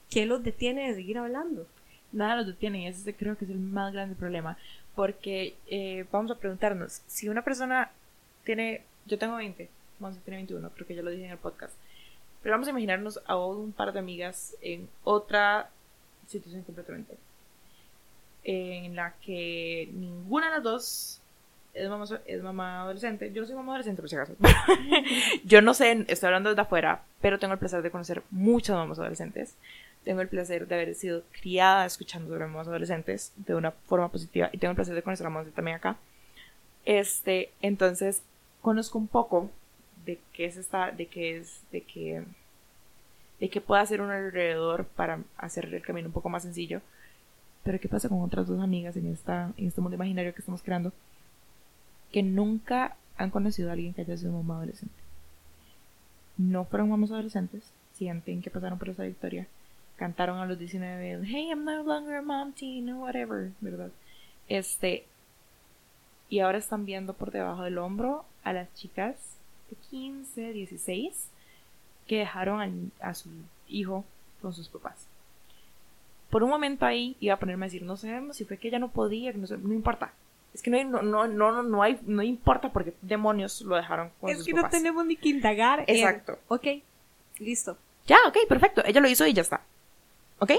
[0.09, 1.67] ¿qué los detiene de seguir hablando?
[2.11, 4.57] Nada los detiene y ese creo que es el más grande problema.
[4.95, 7.91] Porque eh, vamos a preguntarnos, si una persona
[8.43, 9.69] tiene, yo tengo 20,
[9.99, 11.73] vamos a tener 21, creo que ya lo dije en el podcast
[12.43, 15.69] pero vamos a imaginarnos a un par de amigas en otra
[16.27, 17.17] situación completamente.
[18.43, 21.21] En la que ninguna de las dos
[21.73, 23.31] es mamá, es mamá adolescente.
[23.31, 24.35] Yo no soy mamá adolescente, por si acaso.
[25.45, 28.99] yo no sé, estoy hablando desde afuera, pero tengo el placer de conocer muchas mamás
[28.99, 29.55] adolescentes.
[30.03, 34.49] Tengo el placer de haber sido criada escuchando sobre mamás adolescentes de una forma positiva
[34.51, 35.95] y tengo el placer de conocer a mamás también acá.
[36.83, 38.21] Este, entonces,
[38.61, 39.49] conozco un poco
[40.05, 42.23] de qué es esta, de qué es, de qué,
[43.39, 46.81] de qué puede hacer un alrededor para hacer el camino un poco más sencillo.
[47.63, 50.61] Pero qué pasa con otras dos amigas en esta, en este mundo imaginario que estamos
[50.61, 50.91] creando,
[52.11, 54.95] que nunca han conocido a alguien que haya sido mamá adolescente.
[56.37, 59.47] No fueron mamás adolescentes, sienten que pasaron por esa victoria,
[59.95, 63.91] cantaron a los 19, hey, I'm no longer a mom teen, or whatever, ¿verdad?
[64.49, 65.05] Este,
[66.29, 69.15] y ahora están viendo por debajo del hombro a las chicas
[69.76, 71.30] 15, 16
[72.07, 73.30] que dejaron a, su
[73.67, 74.03] hijo
[74.41, 75.07] con sus papás.
[76.30, 78.80] Por un momento ahí iba a ponerme a decir, no sabemos si fue que ella
[78.80, 80.13] no podía, no, no importa.
[80.53, 84.38] Es que no, no, no, no, hay, no importa porque demonios lo dejaron con es
[84.38, 84.65] sus papás.
[84.65, 85.84] Es que no tenemos ni que indagar.
[85.88, 86.38] Exacto.
[86.47, 86.67] Ok,
[87.39, 87.78] listo.
[88.05, 88.84] Ya, ok, perfecto.
[88.86, 89.61] Ella lo hizo y ya está.
[90.39, 90.51] ¿Ok?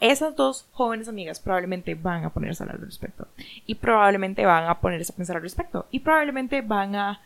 [0.00, 3.28] Esas dos jóvenes amigas probablemente van a ponerse a hablar al respecto.
[3.66, 5.86] Y probablemente van a ponerse a pensar al respecto.
[5.90, 7.20] Y probablemente van a,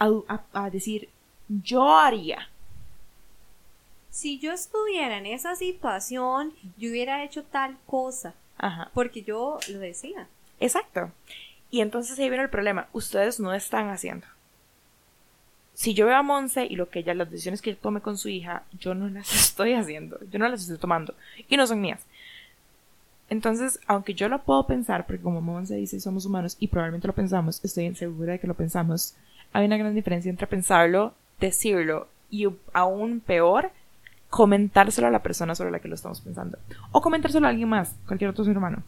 [0.00, 1.08] a, decir,
[1.48, 2.48] yo haría.
[4.10, 8.34] Si yo estuviera en esa situación, yo hubiera hecho tal cosa.
[8.58, 8.90] Ajá.
[8.94, 10.26] Porque yo lo decía.
[10.58, 11.12] Exacto.
[11.70, 12.88] Y entonces ahí viene el problema.
[12.92, 14.26] Ustedes no están haciendo
[15.80, 18.18] si yo veo a Monse y lo que ella, las decisiones que ella tome con
[18.18, 21.14] su hija, yo no las estoy haciendo, yo no las estoy tomando
[21.48, 22.00] y no son mías.
[23.30, 27.14] Entonces, aunque yo lo puedo pensar, porque como Monse dice, somos humanos y probablemente lo
[27.14, 29.14] pensamos, estoy segura de que lo pensamos,
[29.52, 33.70] hay una gran diferencia entre pensarlo, decirlo y aún peor,
[34.28, 36.58] comentárselo a la persona sobre la que lo estamos pensando.
[36.92, 38.82] O comentárselo a alguien más, cualquier otro ser humano.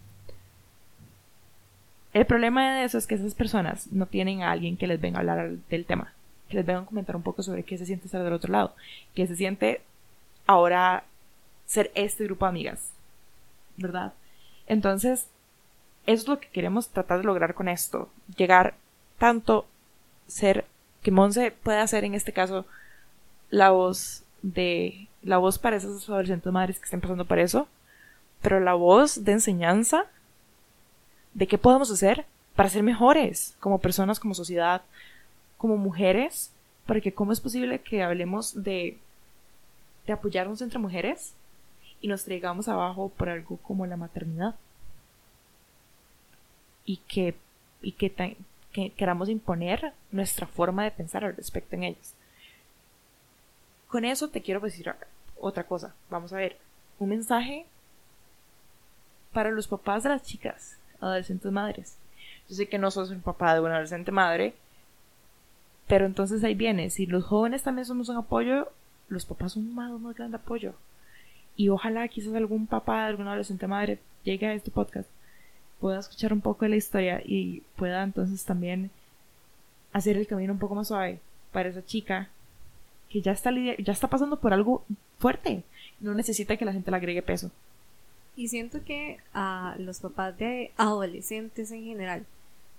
[2.13, 5.19] El problema de eso es que esas personas no tienen a alguien que les venga
[5.19, 6.13] a hablar del tema
[6.53, 8.75] que les vengan a comentar un poco sobre qué se siente estar del otro lado,
[9.15, 9.81] qué se siente
[10.47, 11.05] ahora
[11.65, 12.91] ser este grupo de amigas,
[13.79, 14.13] ¿verdad?
[14.67, 15.29] Entonces,
[16.07, 18.75] eso es lo que queremos tratar de lograr con esto, llegar
[19.19, 19.67] tanto
[20.27, 20.65] ser
[21.03, 22.65] que Monse pueda ser en este caso
[23.51, 27.69] la voz de la voz para esas adolescentes madres que estén pasando por eso,
[28.41, 30.07] pero la voz de enseñanza
[31.35, 34.83] de qué podemos hacer para ser mejores como personas, como sociedad,
[35.59, 36.51] como mujeres,
[36.87, 38.99] porque cómo es posible que hablemos de,
[40.07, 41.35] de apoyarnos entre mujeres
[42.01, 44.57] y nos traigamos abajo por algo como la maternidad.
[46.85, 47.37] Y que,
[47.81, 48.37] y que,
[48.73, 52.15] que queramos imponer nuestra forma de pensar al respecto en ellas.
[53.89, 54.93] Con eso te quiero decir
[55.39, 55.95] otra cosa.
[56.11, 56.57] Vamos a ver.
[56.99, 57.67] Un mensaje
[59.33, 61.97] para los papás de las chicas, adolescentes madres.
[62.49, 64.55] Yo sé que no sos un papá de una adolescente madre,
[65.87, 68.71] pero entonces ahí viene, si los jóvenes también somos un apoyo,
[69.09, 70.75] los papás son un más, más grande apoyo.
[71.57, 75.09] Y ojalá quizás algún papá, alguna adolescente madre llegue a este podcast,
[75.83, 78.93] pueda escuchar un poco de la historia y pueda entonces también
[79.93, 81.19] hacer el camino un poco más suave
[81.51, 82.31] para esa chica
[83.11, 84.85] que ya está, ya está pasando por algo
[85.19, 85.65] fuerte.
[85.99, 87.51] No necesita que la gente le agregue peso.
[88.37, 92.25] Y siento que a los papás de adolescentes en general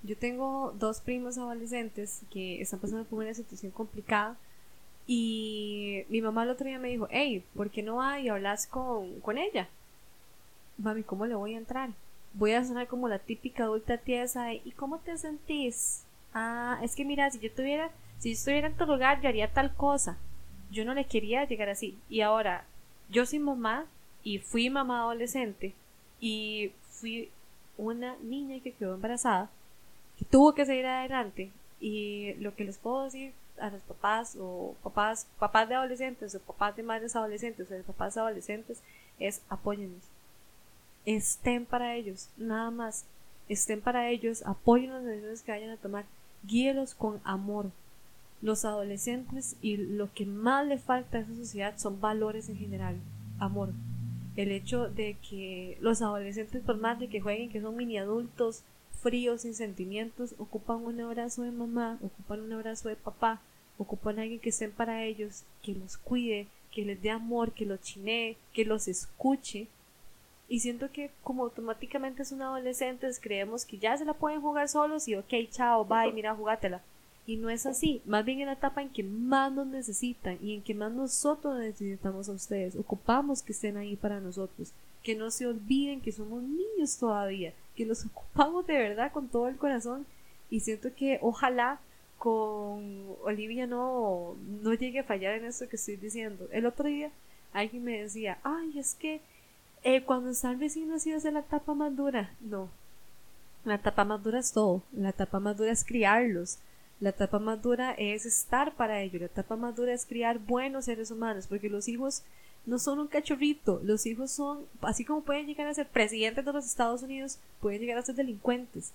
[0.01, 4.37] yo tengo dos primos adolescentes que están pasando por una situación complicada
[5.05, 8.65] y mi mamá el otro día me dijo, hey, ¿por qué no vas y hablas
[8.65, 9.67] con, con ella?
[10.77, 11.89] Mami, ¿cómo le voy a entrar?
[12.33, 16.03] Voy a sonar como la típica adulta tiesa ¿y cómo te sentís?
[16.33, 19.53] Ah, es que mira, si yo tuviera, si yo estuviera en tu lugar, yo haría
[19.53, 20.17] tal cosa.
[20.71, 21.97] Yo no le quería llegar así.
[22.09, 22.65] Y ahora,
[23.09, 23.85] yo soy mamá
[24.23, 25.73] y fui mamá adolescente
[26.19, 27.29] y fui
[27.77, 29.49] una niña que quedó embarazada
[30.29, 31.51] tuvo que seguir adelante.
[31.79, 36.39] Y lo que les puedo decir a los papás o papás, papás de adolescentes o
[36.39, 38.81] papás de madres adolescentes o de papás adolescentes
[39.19, 40.03] es apóyennos.
[41.05, 43.05] Estén para ellos, nada más.
[43.49, 46.05] Estén para ellos, apoyen las decisiones que vayan a tomar,
[46.43, 47.71] guíelos con amor.
[48.41, 52.95] Los adolescentes y lo que más le falta a esa sociedad son valores en general,
[53.39, 53.69] amor.
[54.35, 58.63] El hecho de que los adolescentes, por más de que jueguen que son mini adultos,
[59.01, 63.41] fríos, sin sentimientos, ocupan un abrazo de mamá, ocupan un abrazo de papá,
[63.77, 67.65] ocupan a alguien que esté para ellos, que los cuide, que les dé amor, que
[67.65, 69.67] los chinee, que los escuche.
[70.53, 75.07] Y siento que como automáticamente son adolescentes, creemos que ya se la pueden jugar solos
[75.07, 76.83] y ok, chao, bye, mira, jugátela.
[77.25, 80.53] Y no es así, más bien en la etapa en que más nos necesitan y
[80.53, 85.31] en que más nosotros necesitamos a ustedes, ocupamos que estén ahí para nosotros, que no
[85.31, 90.05] se olviden que somos niños todavía, que los ocupamos de verdad con todo el corazón
[90.51, 91.79] y siento que ojalá
[92.19, 96.47] con Olivia no, no llegue a fallar en eso que estoy diciendo.
[96.51, 97.09] El otro día
[97.53, 99.19] alguien me decía, ay, es que
[99.83, 102.33] eh, cuando están vecinos iba a ser la etapa más dura.
[102.41, 102.69] No,
[103.65, 104.83] la etapa más dura es todo.
[104.91, 106.57] La etapa más dura es criarlos.
[106.99, 109.21] La etapa más dura es estar para ellos.
[109.21, 112.23] La etapa más dura es criar buenos seres humanos, porque los hijos
[112.65, 116.53] no son un cachorrito, los hijos son, así como pueden llegar a ser presidentes de
[116.53, 118.93] los Estados Unidos, pueden llegar a ser delincuentes,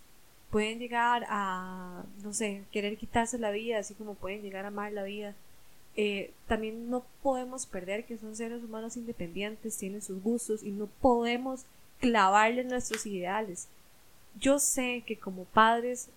[0.51, 4.93] pueden llegar a, no sé, querer quitarse la vida, así como pueden llegar a amar
[4.93, 5.35] la vida.
[6.01, 10.87] Eh, también no podemos perder que son seres humanos independientes, tienen sus gustos y no
[10.87, 11.65] podemos
[11.99, 13.67] clavarle nuestros ideales.
[14.39, 16.09] Yo sé que como padres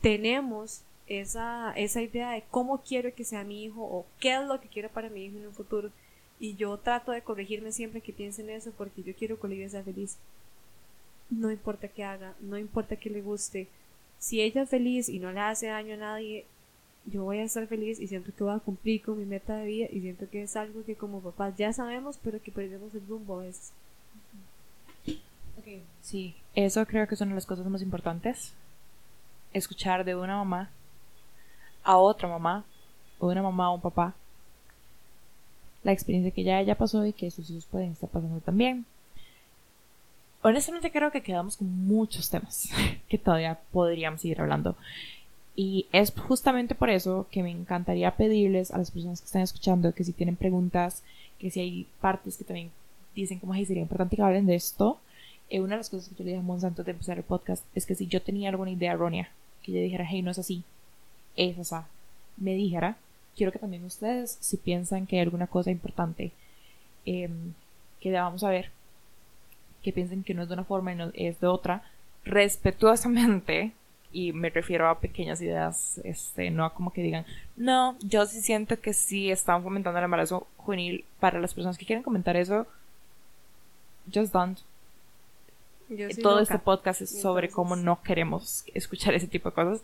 [0.00, 4.60] tenemos esa, esa idea de cómo quiero que sea mi hijo o qué es lo
[4.60, 5.92] que quiero para mi hijo en un futuro.
[6.40, 9.84] Y yo trato de corregirme siempre que piensen eso porque yo quiero que Olivia sea
[9.84, 10.16] feliz.
[11.30, 13.68] No importa qué haga, no importa que le guste.
[14.18, 16.46] Si ella es feliz y no le hace daño a nadie,
[17.06, 19.66] yo voy a estar feliz y siento que voy a cumplir con mi meta de
[19.66, 23.06] vida y siento que es algo que como papás ya sabemos, pero que perdemos el
[23.06, 23.72] rumbo a veces.
[26.02, 28.52] Sí, eso creo que son las cosas más importantes.
[29.52, 30.70] Escuchar de una mamá
[31.82, 32.64] a otra mamá,
[33.18, 34.14] o una mamá o un papá,
[35.82, 38.86] la experiencia que ya ella pasó y que sus hijos pueden estar pasando también.
[40.42, 42.68] Honestamente creo que quedamos con muchos temas
[43.08, 44.76] que todavía podríamos seguir hablando.
[45.56, 49.94] Y es justamente por eso que me encantaría pedirles a las personas que están escuchando
[49.94, 51.02] que si tienen preguntas,
[51.38, 52.70] que si hay partes que también
[53.14, 54.98] dicen como, hey, sería importante que hablen de esto.
[55.50, 57.24] Eh, una de las cosas que yo le dije a Monsanto antes de empezar el
[57.24, 59.30] podcast es que si yo tenía alguna idea errónea,
[59.62, 60.64] que yo dijera, hey, no es así,
[61.36, 61.86] es esa,
[62.36, 62.96] me dijera,
[63.36, 66.32] quiero que también ustedes, si piensan que hay alguna cosa importante
[67.04, 67.52] em,
[68.00, 68.70] que debamos saber,
[69.82, 71.82] que piensen que no es de una forma y no es de otra,
[72.24, 73.72] respetuosamente
[74.14, 78.40] y me refiero a pequeñas ideas, este, no a como que digan, no, yo sí
[78.40, 82.66] siento que sí están fomentando el embarazo juvenil para las personas que quieren comentar eso,
[84.12, 84.58] just don't.
[86.22, 89.82] Todo este podcast es sobre cómo no queremos escuchar ese tipo de cosas.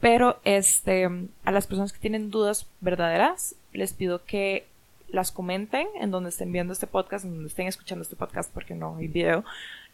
[0.00, 1.08] Pero este,
[1.44, 4.66] a las personas que tienen dudas verdaderas, les pido que
[5.08, 8.74] las comenten en donde estén viendo este podcast, en donde estén escuchando este podcast, porque
[8.74, 9.44] no hay video.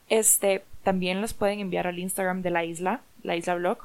[0.08, 3.78] Este, también las pueden enviar al Instagram de la isla, la isla blog,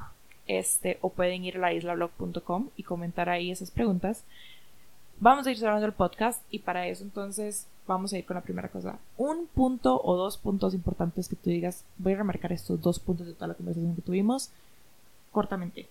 [0.46, 4.24] este, o pueden ir a la islablog.com y comentar ahí esas preguntas.
[5.20, 8.42] Vamos a ir cerrando el podcast y para eso entonces vamos a ir con la
[8.42, 8.98] primera cosa.
[9.16, 13.26] Un punto o dos puntos importantes que tú digas, voy a remarcar estos dos puntos
[13.26, 14.50] de toda la conversación que tuvimos
[15.32, 15.88] cortamente.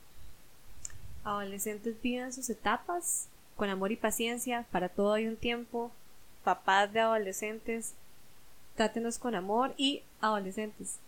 [1.24, 5.92] Adolescentes viven sus etapas con amor y paciencia, para todo hay un tiempo.
[6.44, 7.96] Papás de adolescentes,
[8.76, 11.00] trátenos con amor y adolescentes.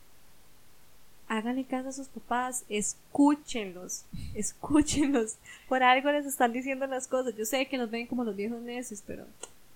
[1.28, 5.36] Háganle caso a sus papás, escúchenlos, escúchenlos.
[5.68, 7.36] Por algo les están diciendo las cosas.
[7.36, 9.26] Yo sé que nos ven como los viejos necios, pero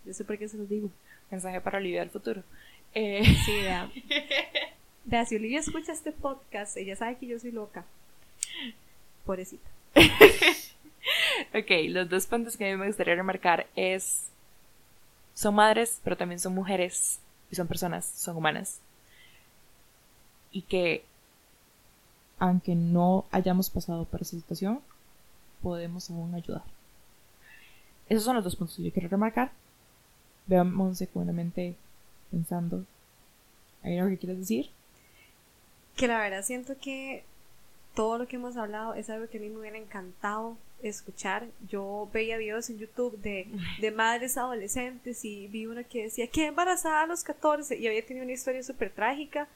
[0.06, 0.90] yo sé por qué se los digo.
[1.30, 2.44] Mensaje para Olivia del futuro.
[2.94, 3.24] Eh...
[3.46, 3.92] Sí, vea.
[5.06, 7.84] Vea, si Olivia escucha este podcast, ella sabe que yo soy loca.
[9.26, 9.70] Pobrecita.
[11.54, 14.28] ok, los dos puntos que a mí me gustaría remarcar es...
[15.34, 17.20] Son madres, pero también son mujeres
[17.52, 18.80] y son personas, son humanas.
[20.54, 21.04] Y que,
[22.40, 24.80] aunque no hayamos pasado por esa situación,
[25.62, 26.64] podemos aún ayudar.
[28.08, 29.52] Esos son los dos puntos que yo quiero remarcar.
[30.46, 31.76] Veo a Monse con una mente
[32.32, 32.86] pensando.
[33.82, 34.70] ¿Hay algo que quieres decir?
[35.96, 37.24] Que la verdad siento que
[37.96, 41.48] todo lo que hemos hablado es algo que a mí me hubiera encantado escuchar.
[41.70, 43.48] Yo veía videos en YouTube de,
[43.80, 48.06] de madres adolescentes y vi una que decía que embarazada a los 14 y había
[48.06, 49.48] tenido una historia súper trágica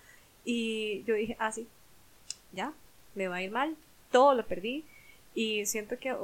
[0.48, 1.68] y yo dije, ah, sí,
[2.54, 2.72] ya,
[3.16, 3.76] me va a ir mal,
[4.12, 4.86] todo lo perdí
[5.36, 6.16] y siento que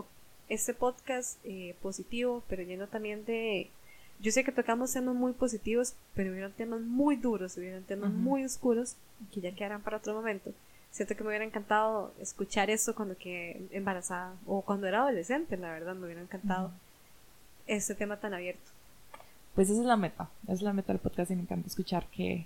[0.47, 3.69] este podcast eh, positivo, pero lleno también de...
[4.21, 8.45] Yo sé que tocamos temas muy positivos, pero hubieron temas muy duros, hubieron temas muy
[8.45, 8.95] oscuros
[9.33, 10.53] que ya quedarán para otro momento.
[10.91, 15.73] Siento que me hubiera encantado escuchar eso cuando que embarazada o cuando era adolescente, la
[15.73, 16.71] verdad, me hubiera encantado
[17.67, 18.71] este tema tan abierto.
[19.53, 22.07] Pues esa es la meta, esa es la meta del podcast y me encanta escuchar
[22.07, 22.45] que,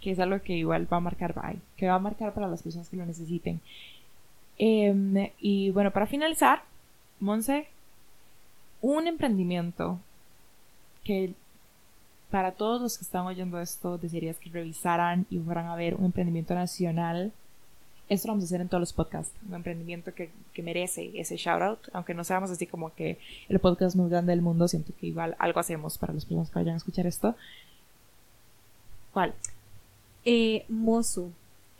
[0.00, 1.34] que es algo que igual va a marcar,
[1.76, 3.60] que va a marcar para las personas que lo necesiten.
[4.58, 6.62] Em, y bueno, para finalizar,
[7.20, 7.68] Monse,
[8.80, 9.98] un emprendimiento
[11.04, 11.34] que
[12.30, 16.06] para todos los que están oyendo esto, desearías que revisaran y fueran a ver un
[16.06, 17.32] emprendimiento nacional.
[18.08, 19.34] Esto lo vamos a hacer en todos los podcasts.
[19.48, 21.78] Un emprendimiento que, que merece ese shout out.
[21.92, 23.18] Aunque no seamos así como que
[23.48, 26.58] el podcast más grande del mundo, siento que igual algo hacemos para las personas que
[26.58, 27.34] vayan a escuchar esto.
[29.12, 29.34] ¿Cuál?
[30.30, 30.66] Eh.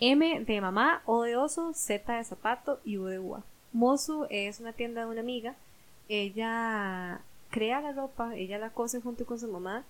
[0.00, 3.42] M de mamá, O de oso, Z de zapato y U de uva.
[3.72, 5.56] Mosu es una tienda de una amiga.
[6.08, 7.20] Ella
[7.50, 9.84] crea la ropa, ella la cose junto con su mamá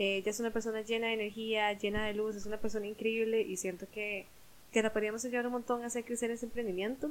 [0.00, 3.56] ella es una persona llena de energía, llena de luz, es una persona increíble y
[3.56, 4.26] siento que,
[4.72, 7.10] que la podríamos ayudar un montón a hacer crecer ese emprendimiento.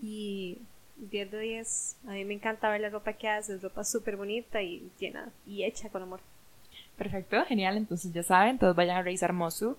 [0.00, 0.56] Y
[0.96, 4.16] 10 de 10, a mí me encanta ver la ropa que hace, es ropa súper
[4.16, 6.20] bonita y llena y hecha con amor.
[6.96, 9.76] Perfecto, genial, entonces ya saben, todos vayan a revisar Mosu.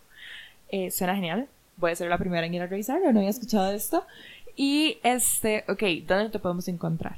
[0.69, 1.47] Eh, suena genial,
[1.77, 4.05] voy a ser la primera en ir a revisarlo, no había escuchado esto.
[4.55, 7.17] Y este, ok, ¿dónde te podemos encontrar?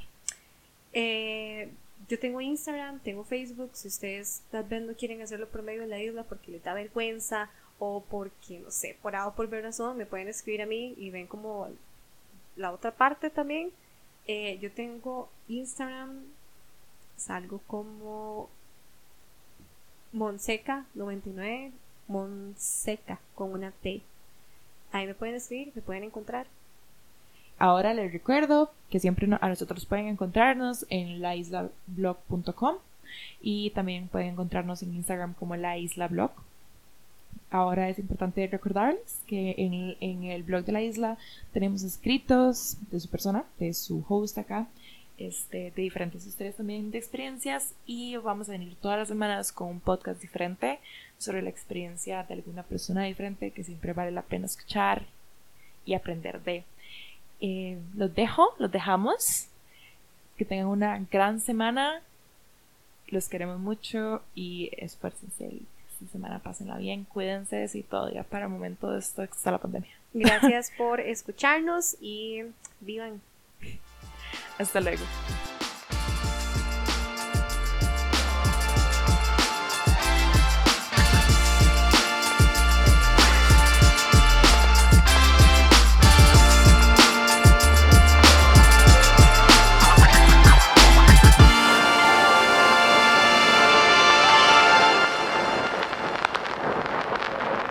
[0.92, 1.68] Eh,
[2.08, 5.88] yo tengo Instagram, tengo Facebook, si ustedes tal vez no quieren hacerlo por medio de
[5.88, 9.60] la isla porque les da vergüenza o porque, no sé, por A o por B
[9.60, 11.68] razón, me pueden escribir a mí y ven como
[12.56, 13.70] la otra parte también.
[14.26, 16.22] Eh, yo tengo Instagram,
[17.16, 18.48] salgo como
[20.14, 21.72] Monseca99,
[22.06, 24.02] Monseca con una T.
[24.92, 26.46] Ahí me pueden escribir, me pueden encontrar.
[27.58, 32.76] Ahora les recuerdo que siempre a nosotros pueden encontrarnos en laisla.blog.com
[33.40, 36.30] y también pueden encontrarnos en Instagram como la isla blog.
[37.50, 41.16] Ahora es importante recordarles que en, en, el blog de la isla
[41.52, 44.68] tenemos escritos de su persona, de su host acá,
[45.18, 49.68] este, de diferentes historias también de experiencias y vamos a venir todas las semanas con
[49.68, 50.78] un podcast diferente
[51.18, 55.02] sobre la experiencia de alguna persona diferente que siempre vale la pena escuchar
[55.84, 56.64] y aprender de.
[57.40, 59.46] Eh, los dejo, los dejamos.
[60.36, 62.00] Que tengan una gran semana.
[63.08, 65.62] Los queremos mucho y esfuércense
[65.92, 69.58] esta semana, pásenla bien, cuídense y todo ya para el momento de esto está la
[69.58, 69.90] pandemia.
[70.12, 72.42] Gracias por escucharnos y
[72.80, 73.20] vivan.
[74.58, 75.04] Hasta luego.